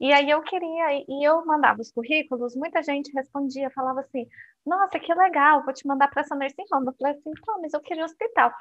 [0.00, 4.26] E aí eu queria, e eu mandava os currículos, muita gente respondia, falava assim,
[4.64, 6.86] nossa, que legal, vou te mandar para essa nursing home.
[6.86, 8.52] Eu falei assim, pô, mas eu queria hospital.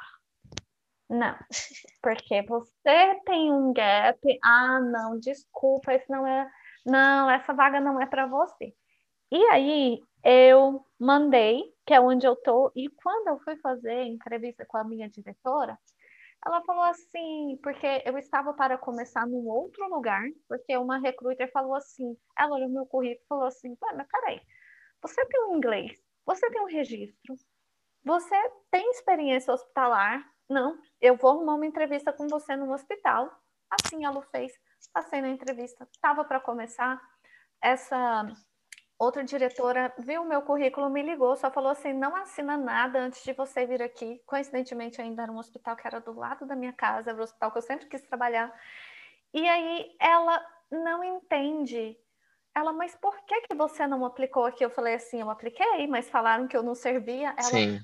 [1.10, 1.36] Não,
[2.02, 4.20] porque você tem um gap.
[4.44, 6.50] Ah, não, desculpa, isso não é.
[6.86, 8.74] Não, essa vaga não é para você.
[9.32, 14.66] E aí eu mandei, que é onde eu tô, e quando eu fui fazer entrevista
[14.66, 15.78] com a minha diretora,
[16.46, 21.76] ela falou assim, porque eu estava para começar num outro lugar, porque uma recruiter falou
[21.76, 24.40] assim, ela olhou meu currículo e falou assim, mas peraí,
[25.02, 27.36] você tem um inglês, você tem um registro,
[28.04, 28.36] você
[28.70, 33.32] tem experiência hospitalar, não, eu vou arrumar uma entrevista com você no hospital.
[33.70, 34.54] Assim a Lu fez.
[34.94, 37.02] Passei na entrevista, estava para começar.
[37.62, 38.26] Essa
[38.98, 43.24] outra diretora viu o meu currículo, me ligou, só falou assim: não assina nada antes
[43.24, 44.22] de você vir aqui.
[44.26, 47.52] Coincidentemente, ainda era um hospital que era do lado da minha casa, era o hospital
[47.52, 48.54] que eu sempre quis trabalhar.
[49.34, 51.98] E aí ela não entende.
[52.56, 54.64] Ela, mas por que, que você não aplicou aqui?
[54.64, 57.30] Eu falei assim: eu apliquei, mas falaram que eu não servia.
[57.38, 57.80] Ela, Sim.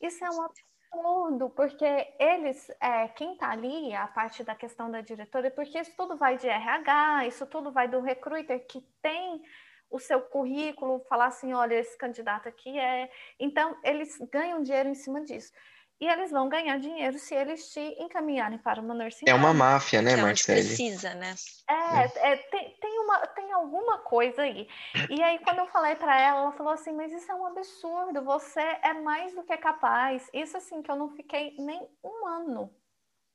[0.00, 0.50] Isso é uma
[0.92, 1.84] absurdo, porque
[2.18, 6.36] eles, é, quem está ali, a parte da questão da diretora, porque isso tudo vai
[6.36, 9.42] de RH, isso tudo vai do recruiter que tem
[9.90, 13.10] o seu currículo, falar assim, olha, esse candidato aqui é.
[13.38, 15.52] Então, eles ganham dinheiro em cima disso.
[15.98, 20.02] E eles vão ganhar dinheiro se eles te encaminharem para uma nursing É uma máfia,
[20.02, 20.58] né, é Marcelo?
[20.58, 21.34] precisa, né?
[21.68, 24.68] É, é tem, tem, uma, tem alguma coisa aí.
[25.08, 28.22] E aí, quando eu falei para ela, ela falou assim, mas isso é um absurdo,
[28.22, 30.28] você é mais do que capaz.
[30.34, 32.70] Isso, assim, que eu não fiquei nem um ano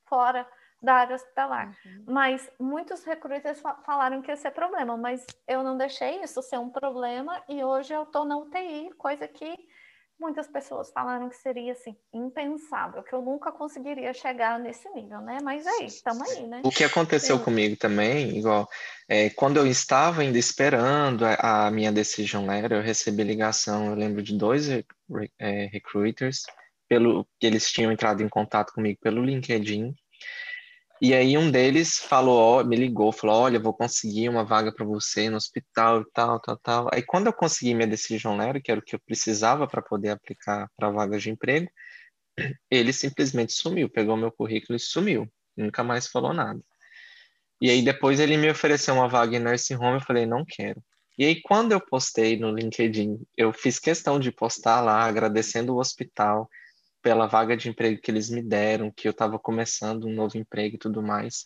[0.08, 0.48] fora
[0.82, 1.76] da área hospitalar.
[1.86, 2.06] Uhum.
[2.08, 6.70] Mas muitos recrutas falaram que esse é problema, mas eu não deixei isso ser um
[6.70, 9.56] problema e hoje eu estou na UTI, coisa que
[10.22, 15.40] muitas pessoas falaram que seria assim impensável, que eu nunca conseguiria chegar nesse nível, né?
[15.42, 16.62] Mas aí, estamos aí, né?
[16.64, 17.44] O que aconteceu eu...
[17.44, 18.70] comigo também, igual,
[19.10, 23.96] é, quando eu estava ainda esperando a, a, minha decisão letter, eu recebi ligação, eu
[23.96, 26.44] lembro de dois é, recruiters,
[26.88, 29.94] pelo que eles tinham entrado em contato comigo pelo LinkedIn,
[31.02, 35.32] e aí um deles falou, me ligou, falou, olha, vou conseguir uma vaga para você
[35.32, 36.90] no hospital e tal, tal, tal.
[36.94, 40.10] Aí quando eu consegui minha decision letter, que era o que eu precisava para poder
[40.10, 41.68] aplicar para vagas de emprego,
[42.70, 45.28] ele simplesmente sumiu, pegou meu currículo e sumiu,
[45.58, 46.62] nunca mais falou nada.
[47.60, 50.84] E aí depois ele me ofereceu uma vaga em nursing home, eu falei, não quero.
[51.18, 55.80] E aí quando eu postei no LinkedIn, eu fiz questão de postar lá, agradecendo o
[55.80, 56.48] hospital,
[57.02, 60.76] pela vaga de emprego que eles me deram, que eu estava começando um novo emprego
[60.76, 61.46] e tudo mais.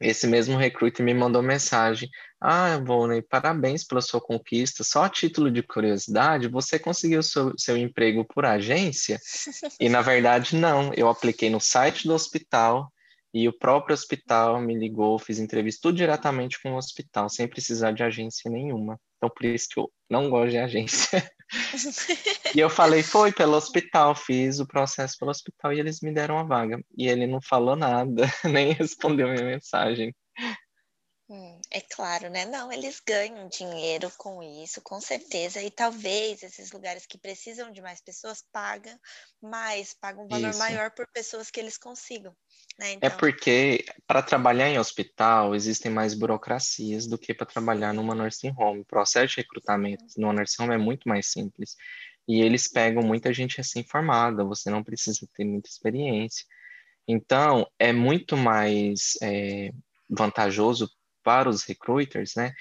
[0.00, 4.84] Esse mesmo recruiter me mandou mensagem: Ah, Volney, parabéns pela sua conquista.
[4.84, 9.18] Só a título de curiosidade, você conseguiu seu, seu emprego por agência?
[9.80, 10.92] E na verdade, não.
[10.94, 12.92] Eu apliquei no site do hospital
[13.32, 17.90] e o próprio hospital me ligou, fiz entrevista tudo diretamente com o hospital, sem precisar
[17.92, 18.98] de agência nenhuma.
[19.16, 21.08] Então, por isso que eu não gosto de agência.
[22.54, 26.38] e eu falei, foi pelo hospital, fiz o processo pelo hospital e eles me deram
[26.38, 26.82] a vaga.
[26.96, 30.14] E ele não falou nada, nem respondeu minha mensagem.
[31.26, 32.44] Hum, é claro, né?
[32.44, 35.62] Não, eles ganham dinheiro com isso, com certeza.
[35.62, 38.98] E talvez esses lugares que precisam de mais pessoas pagam
[39.40, 40.58] mais, pagam um valor isso.
[40.58, 42.34] maior por pessoas que eles consigam.
[42.78, 42.90] Né?
[42.90, 43.08] É então...
[43.08, 48.52] É porque para trabalhar em hospital existem mais burocracias do que para trabalhar numa nursing
[48.58, 48.80] home.
[48.80, 51.74] O processo de recrutamento numa nursing home é muito mais simples.
[52.28, 56.44] e eles pegam muita gente recém-formada, você não precisa ter muita experiência.
[57.06, 59.70] Então, é muito mais é,
[60.08, 60.90] vantajoso
[61.24, 62.52] para os recruiters, né,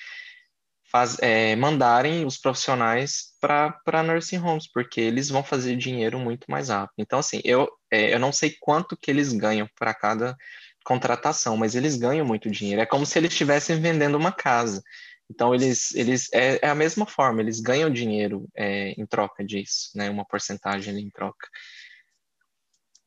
[0.94, 6.70] faz, é, mandarem os profissionais para nursing homes, porque eles vão fazer dinheiro muito mais
[6.70, 6.94] rápido.
[7.00, 10.38] Então, assim, eu, é, eu não sei quanto que eles ganham para cada
[10.86, 12.82] contratação, mas eles ganham muito dinheiro.
[12.82, 14.84] É como se eles estivessem vendendo uma casa.
[15.30, 19.90] Então, eles, eles é, é a mesma forma, eles ganham dinheiro é, em troca disso,
[19.96, 20.10] né?
[20.10, 21.48] Uma porcentagem em troca.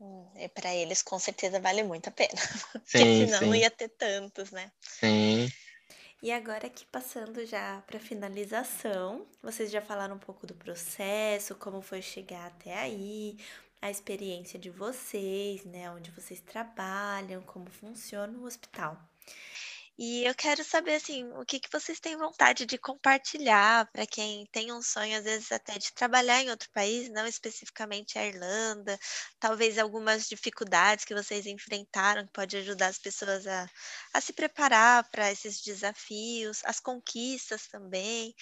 [0.01, 2.34] Hum, e para eles, com certeza, vale muito a pena.
[2.84, 3.47] Sim, Porque senão sim.
[3.47, 4.70] não ia ter tantos, né?
[4.80, 5.49] Sim.
[6.22, 11.80] E agora aqui passando já para finalização, vocês já falaram um pouco do processo, como
[11.82, 13.36] foi chegar até aí,
[13.80, 18.99] a experiência de vocês, né, onde vocês trabalham, como funciona o hospital.
[19.99, 24.44] E eu quero saber, assim, o que que vocês têm vontade de compartilhar para quem
[24.53, 28.99] tem um sonho, às vezes até de trabalhar em outro país, não especificamente a Irlanda,
[29.40, 33.66] talvez algumas dificuldades que vocês enfrentaram que pode ajudar as pessoas a,
[34.12, 38.34] a se preparar para esses desafios, as conquistas também,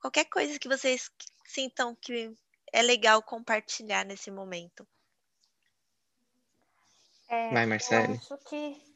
[0.00, 1.10] qualquer coisa que vocês
[1.44, 2.32] sintam que
[2.72, 4.86] é legal compartilhar nesse momento.
[7.28, 8.12] É, Vai, Marcele.
[8.12, 8.89] Eu acho que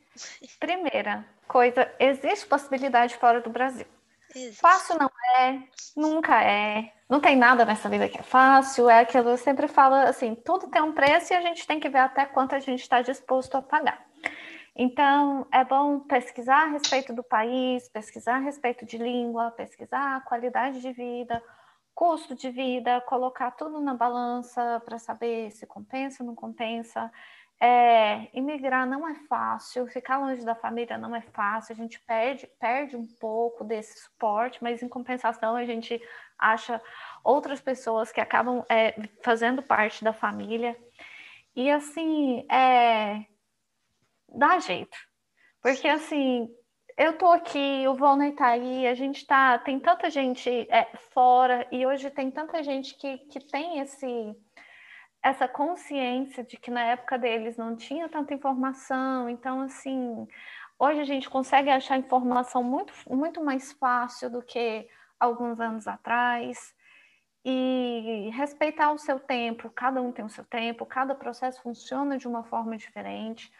[0.58, 3.86] Primeira coisa, existe possibilidade fora do Brasil.
[4.34, 4.60] Existe.
[4.60, 5.62] Fácil não é,
[5.96, 6.92] nunca é.
[7.08, 8.90] Não tem nada nessa vida que é fácil.
[8.90, 11.78] É aquilo que eu sempre falo assim: tudo tem um preço e a gente tem
[11.78, 14.04] que ver até quanto a gente está disposto a pagar.
[14.76, 20.20] Então, é bom pesquisar a respeito do país, pesquisar a respeito de língua, pesquisar a
[20.20, 21.40] qualidade de vida,
[21.94, 27.10] custo de vida, colocar tudo na balança para saber se compensa ou não compensa.
[27.66, 32.46] É, imigrar não é fácil, ficar longe da família não é fácil, a gente perde,
[32.60, 35.98] perde um pouco desse suporte, mas em compensação a gente
[36.38, 36.78] acha
[37.24, 40.76] outras pessoas que acabam é, fazendo parte da família.
[41.56, 43.24] E assim, é,
[44.28, 44.98] dá jeito.
[45.62, 46.54] Porque assim,
[46.98, 50.84] eu tô aqui, o Volney tá aí, a gente tá, tem tanta gente é,
[51.14, 54.36] fora, e hoje tem tanta gente que, que tem esse
[55.24, 60.28] essa consciência de que na época deles não tinha tanta informação, então assim,
[60.78, 64.86] hoje a gente consegue achar informação muito, muito mais fácil do que
[65.18, 66.74] alguns anos atrás.
[67.46, 72.28] E respeitar o seu tempo, cada um tem o seu tempo, cada processo funciona de
[72.28, 73.50] uma forma diferente,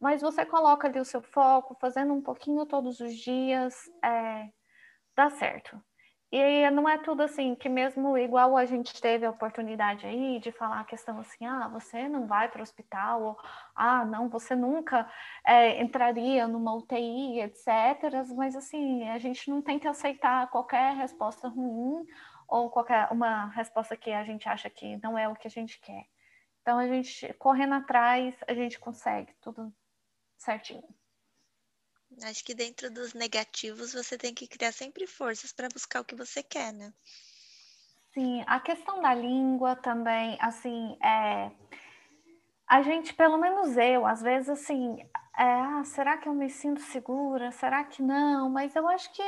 [0.00, 4.48] mas você coloca ali o seu foco, fazendo um pouquinho todos os dias, é,
[5.16, 5.80] dá certo.
[6.32, 10.50] E não é tudo assim, que mesmo igual a gente teve a oportunidade aí de
[10.50, 13.38] falar a questão assim, ah, você não vai para o hospital, ou
[13.76, 15.06] ah, não, você nunca
[15.46, 18.26] é, entraria numa UTI, etc.
[18.34, 22.06] Mas assim, a gente não tem que aceitar qualquer resposta ruim
[22.48, 25.78] ou qualquer uma resposta que a gente acha que não é o que a gente
[25.80, 26.06] quer.
[26.62, 29.70] Então a gente correndo atrás, a gente consegue tudo
[30.38, 30.82] certinho.
[32.22, 36.14] Acho que dentro dos negativos você tem que criar sempre forças para buscar o que
[36.14, 36.92] você quer, né?
[38.14, 41.50] Sim, a questão da língua também, assim, é.
[42.68, 45.00] A gente, pelo menos eu, às vezes, assim,
[45.38, 47.50] é, ah, será que eu me sinto segura?
[47.52, 48.50] Será que não?
[48.50, 49.22] Mas eu acho que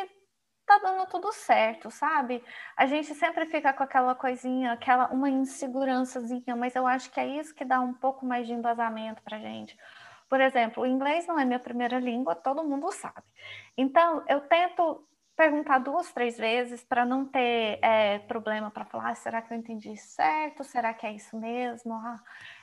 [0.66, 2.42] tá dando tudo certo, sabe?
[2.76, 7.26] A gente sempre fica com aquela coisinha, aquela uma insegurançazinha, mas eu acho que é
[7.26, 9.76] isso que dá um pouco mais de embasamento pra gente.
[10.28, 13.22] Por exemplo, o inglês não é minha primeira língua, todo mundo sabe.
[13.76, 19.14] Então, eu tento perguntar duas, três vezes para não ter é, problema para falar, ah,
[19.14, 20.62] será que eu entendi certo?
[20.62, 21.94] Será que é isso mesmo?
[21.94, 22.22] Ah,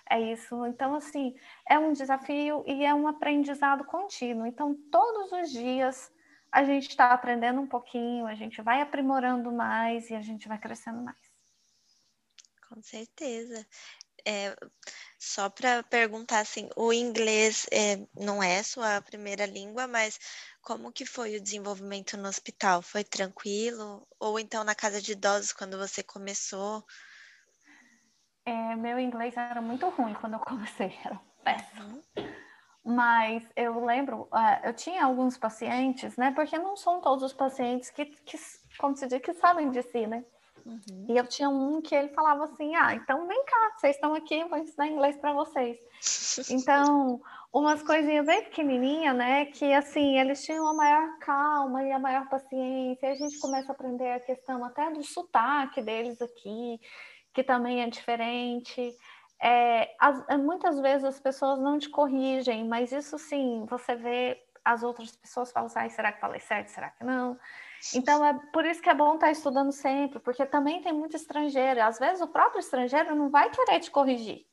[0.10, 0.66] é isso.
[0.66, 1.36] Então, assim,
[1.70, 4.46] é um desafio e é um aprendizado contínuo.
[4.48, 6.12] Então, todos os dias
[6.52, 10.58] a gente está aprendendo um pouquinho, a gente vai aprimorando mais e a gente vai
[10.58, 11.18] crescendo mais.
[12.68, 13.66] Com certeza.
[14.26, 14.56] É,
[15.22, 20.20] só para perguntar assim, o inglês é, não é sua primeira língua, mas
[20.64, 22.82] como que foi o desenvolvimento no hospital?
[22.82, 24.08] Foi tranquilo?
[24.20, 26.84] Ou então na casa de idosos quando você começou?
[28.44, 32.04] É, meu inglês era muito ruim quando eu comecei, era péssimo.
[32.18, 32.34] Uhum.
[32.84, 36.32] Mas eu lembro, uh, eu tinha alguns pacientes, né?
[36.32, 38.40] Porque não são todos os pacientes que, que
[38.80, 40.26] como se diz, que sabem de si, né?
[40.66, 41.06] Uhum.
[41.10, 44.36] E eu tinha um que ele falava assim: ah, então vem cá, vocês estão aqui,
[44.36, 45.78] eu vou ensinar inglês para vocês.
[46.52, 47.22] então,
[47.52, 49.46] umas coisinhas bem pequenininhas, né?
[49.46, 53.08] Que assim, eles tinham a maior calma e a maior paciência.
[53.08, 56.80] E a gente começa a aprender a questão até do sotaque deles aqui,
[57.34, 58.96] que também é diferente.
[59.42, 64.84] É, as, muitas vezes as pessoas não te corrigem, mas isso sim, você vê as
[64.84, 67.38] outras pessoas falam assim, será que falei certo, será que não?
[67.96, 71.16] Então, é por isso que é bom estar tá estudando sempre, porque também tem muito
[71.16, 71.82] estrangeiro.
[71.82, 74.46] Às vezes, o próprio estrangeiro não vai querer te corrigir,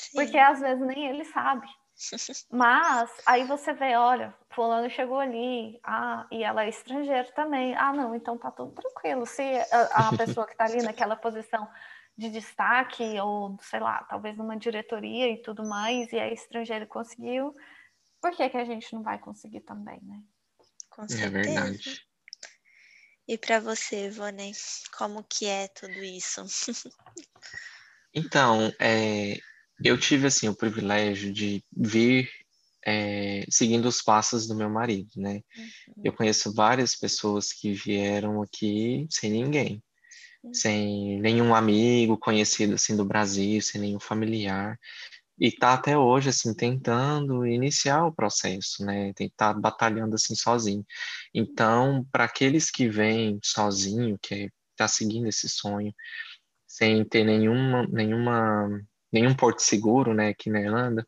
[0.00, 0.18] Sim.
[0.18, 1.66] porque às vezes nem ele sabe.
[2.50, 7.74] Mas aí você vê, olha, fulano chegou ali, ah, e ela é estrangeira também.
[7.76, 9.24] Ah, não, então tá tudo tranquilo.
[9.26, 11.68] Se a, a pessoa que está ali naquela posição
[12.16, 17.54] de destaque, ou sei lá, talvez numa diretoria e tudo mais, e é estrangeiro conseguiu,
[18.20, 20.20] por que, que a gente não vai conseguir também, né?
[20.90, 21.26] Com certeza.
[21.26, 22.06] É verdade.
[23.26, 24.52] E para você, Ivone,
[24.96, 26.42] como que é tudo isso?
[28.14, 29.38] então, é,
[29.82, 32.30] eu tive assim o privilégio de vir
[32.86, 35.40] é, seguindo os passos do meu marido, né?
[35.56, 36.02] Uhum.
[36.04, 39.82] Eu conheço várias pessoas que vieram aqui sem ninguém,
[40.42, 40.52] uhum.
[40.52, 44.78] sem nenhum amigo conhecido assim do Brasil, sem nenhum familiar
[45.38, 49.12] e tá até hoje assim tentando iniciar o processo, né?
[49.14, 50.84] Tem tá batalhando assim sozinho.
[51.34, 55.92] Então, para aqueles que vêm sozinho, que tá seguindo esse sonho,
[56.66, 58.68] sem ter nenhuma nenhuma
[59.12, 61.06] nenhum porto seguro, né, aqui na Irlanda,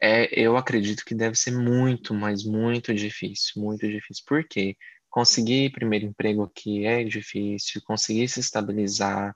[0.00, 4.24] é, eu acredito que deve ser muito, mas muito difícil, muito difícil.
[4.26, 4.76] Por quê?
[5.10, 9.34] Conseguir primeiro emprego aqui é difícil, conseguir se estabilizar,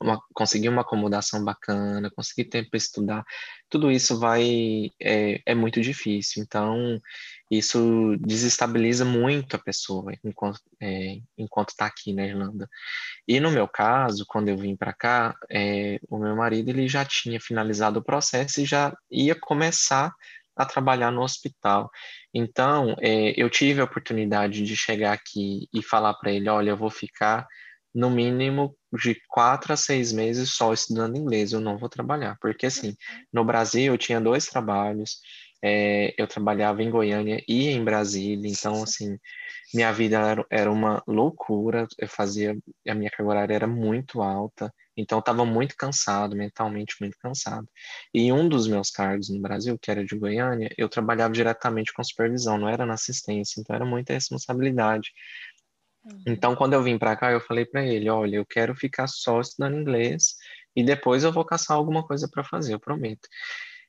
[0.00, 3.24] uma, conseguir uma acomodação bacana, conseguir tempo para estudar,
[3.68, 6.42] tudo isso vai é, é muito difícil.
[6.42, 7.00] Então,
[7.50, 12.68] isso desestabiliza muito a pessoa enquanto é, enquanto está aqui na Irlanda.
[13.26, 17.04] E no meu caso, quando eu vim para cá, é, o meu marido ele já
[17.04, 20.12] tinha finalizado o processo e já ia começar
[20.56, 21.90] a trabalhar no hospital.
[22.32, 26.76] Então, é, eu tive a oportunidade de chegar aqui e falar para ele, olha, eu
[26.76, 27.46] vou ficar
[27.96, 32.36] no mínimo de quatro a seis meses só estudando inglês, eu não vou trabalhar.
[32.40, 32.94] Porque, assim,
[33.32, 35.18] no Brasil eu tinha dois trabalhos,
[35.64, 39.18] é, eu trabalhava em Goiânia e em Brasília, então, assim,
[39.72, 42.56] minha vida era, era uma loucura, eu fazia,
[42.86, 47.66] a minha carga horária era muito alta, então estava muito cansado, mentalmente muito cansado.
[48.12, 52.04] E um dos meus cargos no Brasil, que era de Goiânia, eu trabalhava diretamente com
[52.04, 55.10] supervisão, não era na assistência, então era muita responsabilidade.
[56.26, 59.40] Então, quando eu vim para cá, eu falei para ele: olha, eu quero ficar só
[59.40, 60.34] estudando inglês
[60.74, 63.28] e depois eu vou caçar alguma coisa para fazer, eu prometo.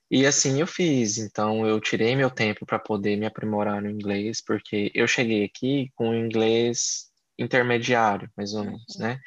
[0.09, 1.17] E assim eu fiz.
[1.17, 5.91] Então, eu tirei meu tempo para poder me aprimorar no inglês, porque eu cheguei aqui
[5.95, 7.07] com inglês
[7.37, 9.01] intermediário, mais ou menos, uhum.
[9.01, 9.19] né?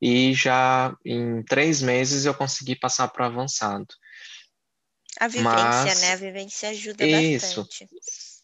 [0.00, 3.86] E já em três meses eu consegui passar para avançado.
[5.20, 6.12] A vivência, Mas, né?
[6.12, 7.88] A vivência ajuda isso, bastante.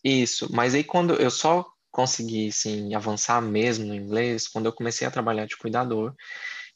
[0.04, 5.06] Isso, mas aí quando eu só consegui assim, avançar mesmo no inglês quando eu comecei
[5.06, 6.14] a trabalhar de cuidador,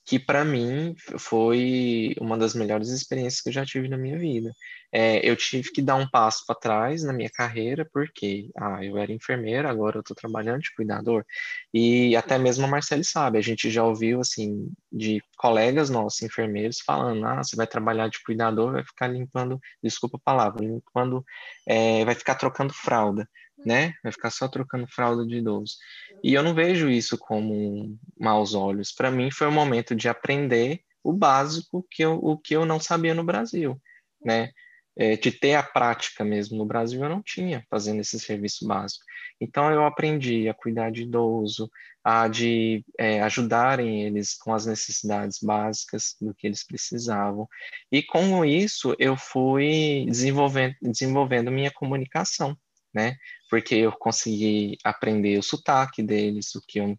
[0.06, 4.52] que para mim foi uma das melhores experiências que eu já tive na minha vida.
[4.92, 8.98] É, eu tive que dar um passo para trás na minha carreira, porque ah, eu
[8.98, 11.24] era enfermeira, agora eu estou trabalhando de cuidador.
[11.72, 16.80] E até mesmo a Marcele sabe, a gente já ouviu assim de colegas nossos enfermeiros
[16.80, 21.24] falando: ah, você vai trabalhar de cuidador, vai ficar limpando, desculpa a palavra, limpando,
[21.66, 23.28] é, vai ficar trocando fralda
[23.64, 23.94] né?
[24.02, 25.74] Vai ficar só trocando fralda de idoso.
[26.22, 28.92] E eu não vejo isso como maus olhos.
[28.92, 32.80] Para mim foi o momento de aprender o básico que eu, o que eu não
[32.80, 33.80] sabia no Brasil,
[34.24, 34.50] né?
[34.96, 39.04] É, de ter a prática mesmo no Brasil eu não tinha fazendo esse serviço básico.
[39.40, 41.68] Então eu aprendi a cuidar de idoso,
[42.02, 47.48] a de é, ajudarem eles com as necessidades básicas do que eles precisavam.
[47.90, 52.56] E com isso eu fui desenvolvendo, desenvolvendo minha comunicação,
[52.94, 53.16] né?
[53.50, 56.96] porque eu consegui aprender o sotaque deles, o que eu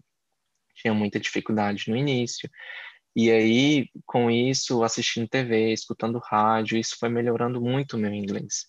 [0.75, 2.49] tinha muita dificuldade no início.
[3.15, 8.65] E aí, com isso, assistindo TV, escutando rádio, isso foi melhorando muito o meu inglês.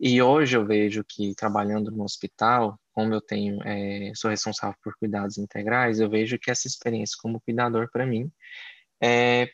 [0.00, 4.94] E hoje eu vejo que trabalhando no hospital, como eu tenho, é, sou responsável por
[4.96, 8.30] cuidados integrais, eu vejo que essa experiência como cuidador para mim
[9.02, 9.48] é,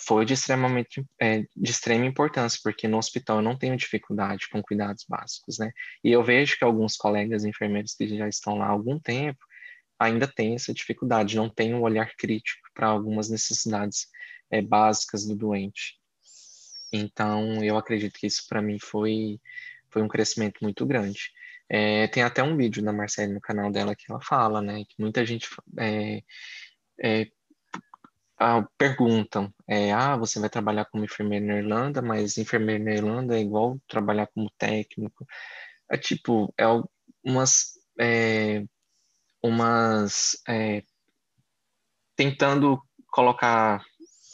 [0.00, 4.62] foi de extremamente é, de extrema importância, porque no hospital eu não tenho dificuldade com
[4.62, 5.70] cuidados básicos, né?
[6.04, 9.38] E eu vejo que alguns colegas enfermeiros que já estão lá há algum tempo
[9.98, 14.06] ainda têm essa dificuldade, não têm um olhar crítico para algumas necessidades
[14.50, 15.98] é, básicas do doente.
[16.92, 19.40] Então, eu acredito que isso para mim foi
[19.90, 21.30] foi um crescimento muito grande.
[21.68, 24.94] É, tem até um vídeo da Marcele no canal dela que ela fala, né, que
[24.98, 25.48] muita gente
[25.78, 26.22] é,
[27.02, 27.26] é,
[28.38, 33.36] ah, perguntam, é, ah, você vai trabalhar como enfermeiro na Irlanda, mas enfermeiro na Irlanda
[33.36, 35.26] é igual trabalhar como técnico.
[35.90, 36.64] É tipo, é
[37.24, 38.64] umas, é,
[39.42, 40.82] umas é,
[42.16, 42.80] tentando
[43.10, 43.82] colocar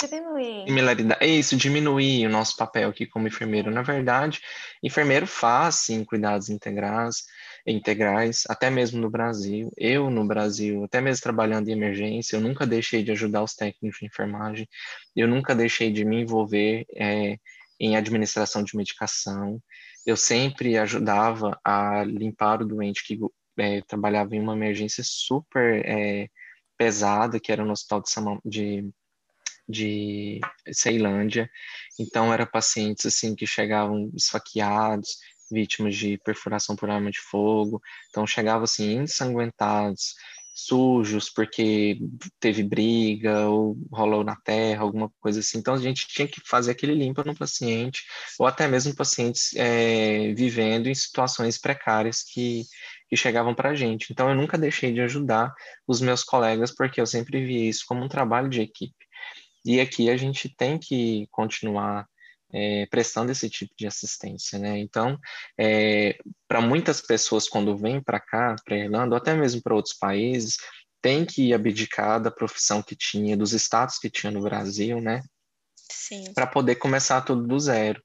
[0.06, 0.64] Diminuir.
[0.66, 1.24] Similaridade.
[1.24, 3.70] É isso, diminuir o nosso papel aqui como enfermeiro.
[3.70, 4.40] Na verdade,
[4.82, 7.24] enfermeiro faz, sim, cuidados integrais,
[7.66, 9.70] integrais, até mesmo no Brasil.
[9.76, 13.98] Eu, no Brasil, até mesmo trabalhando em emergência, eu nunca deixei de ajudar os técnicos
[14.00, 14.68] de enfermagem,
[15.14, 17.38] eu nunca deixei de me envolver é,
[17.78, 19.60] em administração de medicação.
[20.04, 23.18] Eu sempre ajudava a limpar o doente que
[23.58, 26.28] é, trabalhava em uma emergência super é,
[26.76, 28.02] pesada, que era no hospital
[28.44, 28.90] de, de
[29.68, 30.40] de
[30.72, 31.50] Ceilândia.
[31.98, 35.18] Então, eram pacientes assim que chegavam esfaqueados,
[35.50, 37.80] vítimas de perfuração por arma de fogo.
[38.10, 40.14] Então, chegavam assim ensanguentados,
[40.54, 41.98] sujos porque
[42.38, 45.58] teve briga ou rolou na terra, alguma coisa assim.
[45.58, 48.02] Então, a gente tinha que fazer aquele limpa no paciente,
[48.38, 52.64] ou até mesmo pacientes é, vivendo em situações precárias que,
[53.08, 54.12] que chegavam para a gente.
[54.12, 55.52] Então, eu nunca deixei de ajudar
[55.86, 58.94] os meus colegas, porque eu sempre vi isso como um trabalho de equipe.
[59.64, 62.06] E aqui a gente tem que continuar
[62.52, 64.78] é, prestando esse tipo de assistência, né?
[64.78, 65.18] Então,
[65.58, 69.94] é, para muitas pessoas quando vêm para cá, para Irlanda, ou até mesmo para outros
[69.94, 70.56] países,
[71.00, 75.22] tem que abdicar da profissão que tinha, dos status que tinha no Brasil, né?
[75.90, 76.32] Sim.
[76.34, 78.02] Para poder começar tudo do zero.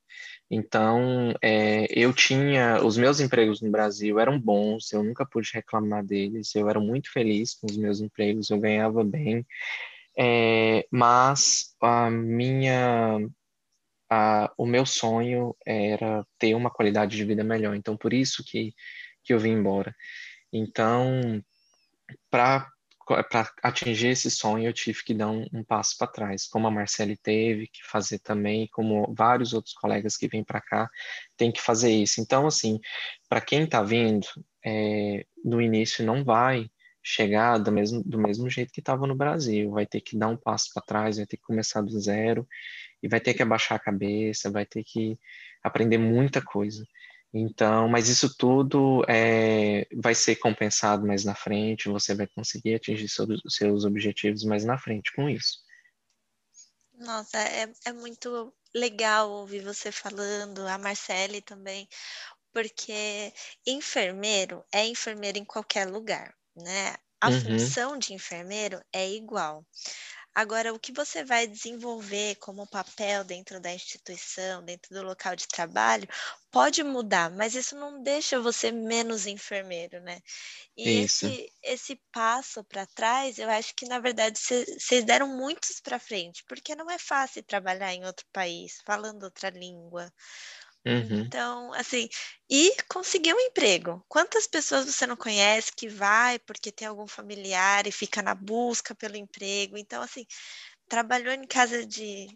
[0.50, 6.06] Então, é, eu tinha, os meus empregos no Brasil eram bons, eu nunca pude reclamar
[6.06, 9.46] deles, eu era muito feliz com os meus empregos, eu ganhava bem,
[10.18, 13.19] é, mas a minha,
[14.10, 17.76] a, o meu sonho era ter uma qualidade de vida melhor.
[17.76, 18.73] Então, por isso que,
[19.23, 19.95] que eu vim embora.
[20.52, 21.44] Então,
[22.31, 22.68] para
[23.64, 27.15] atingir esse sonho, eu tive que dar um, um passo para trás, como a Marcele
[27.18, 30.89] teve que fazer também, como vários outros colegas que vêm para cá
[31.38, 32.19] têm que fazer isso.
[32.19, 32.80] Então, assim,
[33.30, 34.27] para quem está vindo,
[34.65, 36.69] é, no início não vai
[37.08, 39.72] chegar do mesmo, do mesmo jeito que estava no Brasil.
[39.72, 42.46] Vai ter que dar um passo para trás, vai ter que começar do zero
[43.02, 45.18] e vai ter que abaixar a cabeça, vai ter que
[45.64, 46.86] aprender muita coisa.
[47.34, 53.08] Então, mas isso tudo é, vai ser compensado mais na frente, você vai conseguir atingir
[53.08, 55.60] seus, seus objetivos mais na frente com isso.
[56.94, 61.88] Nossa, é, é muito legal ouvir você falando, a Marcele também,
[62.52, 63.32] porque
[63.66, 66.96] enfermeiro é enfermeiro em qualquer lugar né?
[67.22, 67.32] A Uhum.
[67.32, 69.66] função de enfermeiro é igual.
[70.34, 75.48] Agora, o que você vai desenvolver como papel dentro da instituição, dentro do local de
[75.48, 76.08] trabalho,
[76.52, 80.22] pode mudar, mas isso não deixa você menos enfermeiro, né?
[80.78, 81.28] E Isso.
[81.30, 86.44] esse, esse passo para trás, eu acho que, na verdade, vocês deram muitos para frente,
[86.48, 90.12] porque não é fácil trabalhar em outro país, falando outra língua,
[90.88, 91.31] Uhum.
[91.31, 92.09] Então, assim,
[92.49, 94.03] e conseguir um emprego.
[94.07, 98.95] Quantas pessoas você não conhece que vai porque tem algum familiar e fica na busca
[98.95, 99.77] pelo emprego?
[99.77, 100.26] Então, assim,
[100.89, 102.27] trabalhou em casa de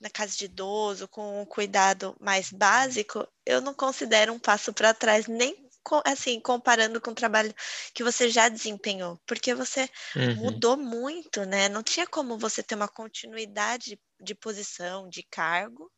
[0.00, 4.94] na casa de idoso com um cuidado mais básico, eu não considero um passo para
[4.94, 5.66] trás nem
[6.04, 7.54] assim comparando com o trabalho
[7.94, 10.34] que você já desempenhou, porque você Uhum.
[10.34, 11.68] mudou muito, né?
[11.68, 15.90] Não tinha como você ter uma continuidade de posição, de cargo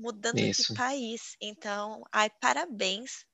[0.00, 0.72] mudando Isso.
[0.72, 1.36] de país.
[1.40, 3.24] Então, ai, parabéns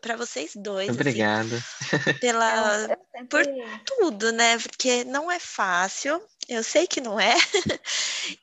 [0.00, 0.88] para vocês dois.
[0.88, 1.54] Obrigado.
[1.54, 3.28] Assim, pela, sempre...
[3.28, 3.44] por
[3.84, 4.58] tudo, né?
[4.58, 7.34] Porque não é fácil, eu sei que não é.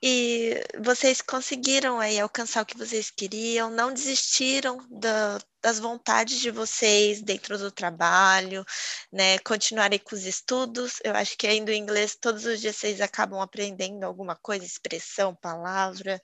[0.03, 6.51] e vocês conseguiram aí alcançar o que vocês queriam, não desistiram da, das vontades de
[6.51, 8.65] vocês dentro do trabalho,
[9.11, 9.39] né?
[9.39, 10.99] Continuarem com os estudos.
[11.03, 15.35] Eu acho que ainda o inglês, todos os dias vocês acabam aprendendo alguma coisa, expressão,
[15.35, 16.21] palavra.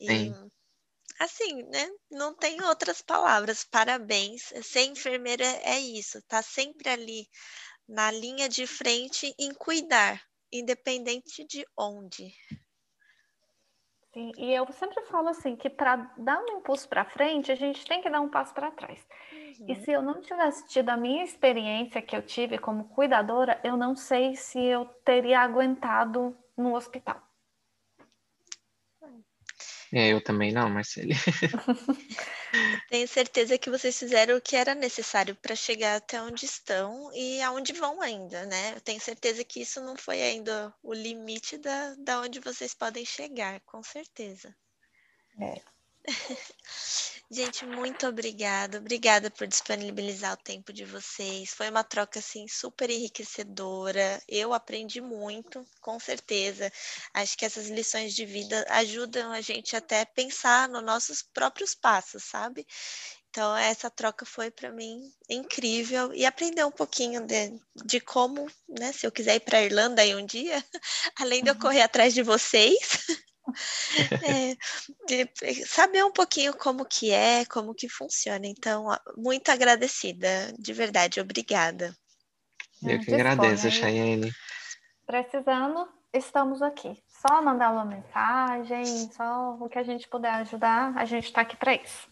[0.00, 0.50] E Sim
[1.22, 1.88] assim, né?
[2.10, 3.64] Não tem outras palavras.
[3.64, 4.52] Parabéns.
[4.62, 7.26] Ser enfermeira é isso, tá sempre ali
[7.88, 10.22] na linha de frente em cuidar,
[10.52, 12.32] independente de onde.
[14.12, 17.84] Sim, e eu sempre falo assim que para dar um impulso para frente, a gente
[17.86, 19.00] tem que dar um passo para trás.
[19.32, 19.66] Uhum.
[19.68, 23.74] E se eu não tivesse tido a minha experiência que eu tive como cuidadora, eu
[23.74, 27.22] não sei se eu teria aguentado no hospital.
[29.94, 31.14] É, eu também não, Marcele.
[32.88, 37.42] Tenho certeza que vocês fizeram o que era necessário para chegar até onde estão e
[37.42, 38.72] aonde vão ainda, né?
[38.74, 43.04] Eu tenho certeza que isso não foi ainda o limite da, da onde vocês podem
[43.04, 44.54] chegar, com certeza.
[45.40, 45.60] É.
[47.34, 48.76] Gente, muito obrigada.
[48.76, 51.54] Obrigada por disponibilizar o tempo de vocês.
[51.54, 54.22] Foi uma troca assim super enriquecedora.
[54.28, 56.70] Eu aprendi muito, com certeza.
[57.14, 62.22] Acho que essas lições de vida ajudam a gente até pensar nos nossos próprios passos,
[62.22, 62.66] sabe?
[63.30, 68.92] Então, essa troca foi para mim incrível e aprender um pouquinho de, de como, né,
[68.92, 70.62] se eu quiser ir para a Irlanda aí um dia,
[71.18, 71.60] além de eu uhum.
[71.60, 73.06] correr atrás de vocês,
[74.22, 74.56] é,
[75.06, 78.46] de saber um pouquinho como que é, como que funciona.
[78.46, 78.86] Então,
[79.16, 81.96] muito agradecida, de verdade, obrigada.
[82.82, 84.32] Eu que agradeço, Chayane.
[85.06, 87.02] Precisando, estamos aqui.
[87.06, 91.56] Só mandar uma mensagem, só o que a gente puder ajudar, a gente está aqui
[91.56, 92.08] para isso.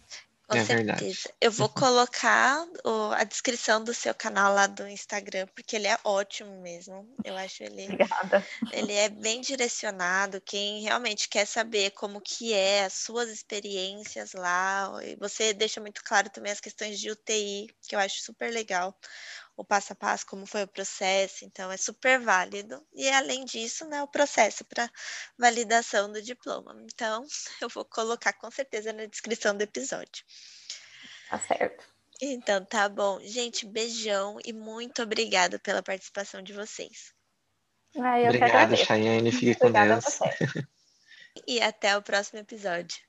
[0.50, 0.96] Com é certeza.
[0.96, 1.34] Verdade.
[1.40, 5.96] Eu vou colocar o, a descrição do seu canal lá do Instagram, porque ele é
[6.02, 7.08] ótimo mesmo.
[7.24, 7.84] Eu acho ele.
[7.84, 8.44] Obrigada.
[8.72, 10.40] Ele é bem direcionado.
[10.40, 16.02] Quem realmente quer saber como que é as suas experiências lá, e você deixa muito
[16.02, 18.98] claro também as questões de UTI, que eu acho super legal
[19.60, 22.82] o passo a passo, como foi o processo, então é super válido.
[22.94, 24.90] E além disso, né, o processo para
[25.38, 26.74] validação do diploma.
[26.82, 27.26] Então,
[27.60, 30.24] eu vou colocar com certeza na descrição do episódio.
[31.28, 31.84] Tá certo.
[32.22, 33.20] Então, tá bom.
[33.20, 37.12] Gente, beijão e muito obrigada pela participação de vocês.
[37.96, 39.30] Ah, Obrigado, Chayane.
[39.30, 40.18] Fique com Deus.
[41.46, 43.00] E até o próximo episódio.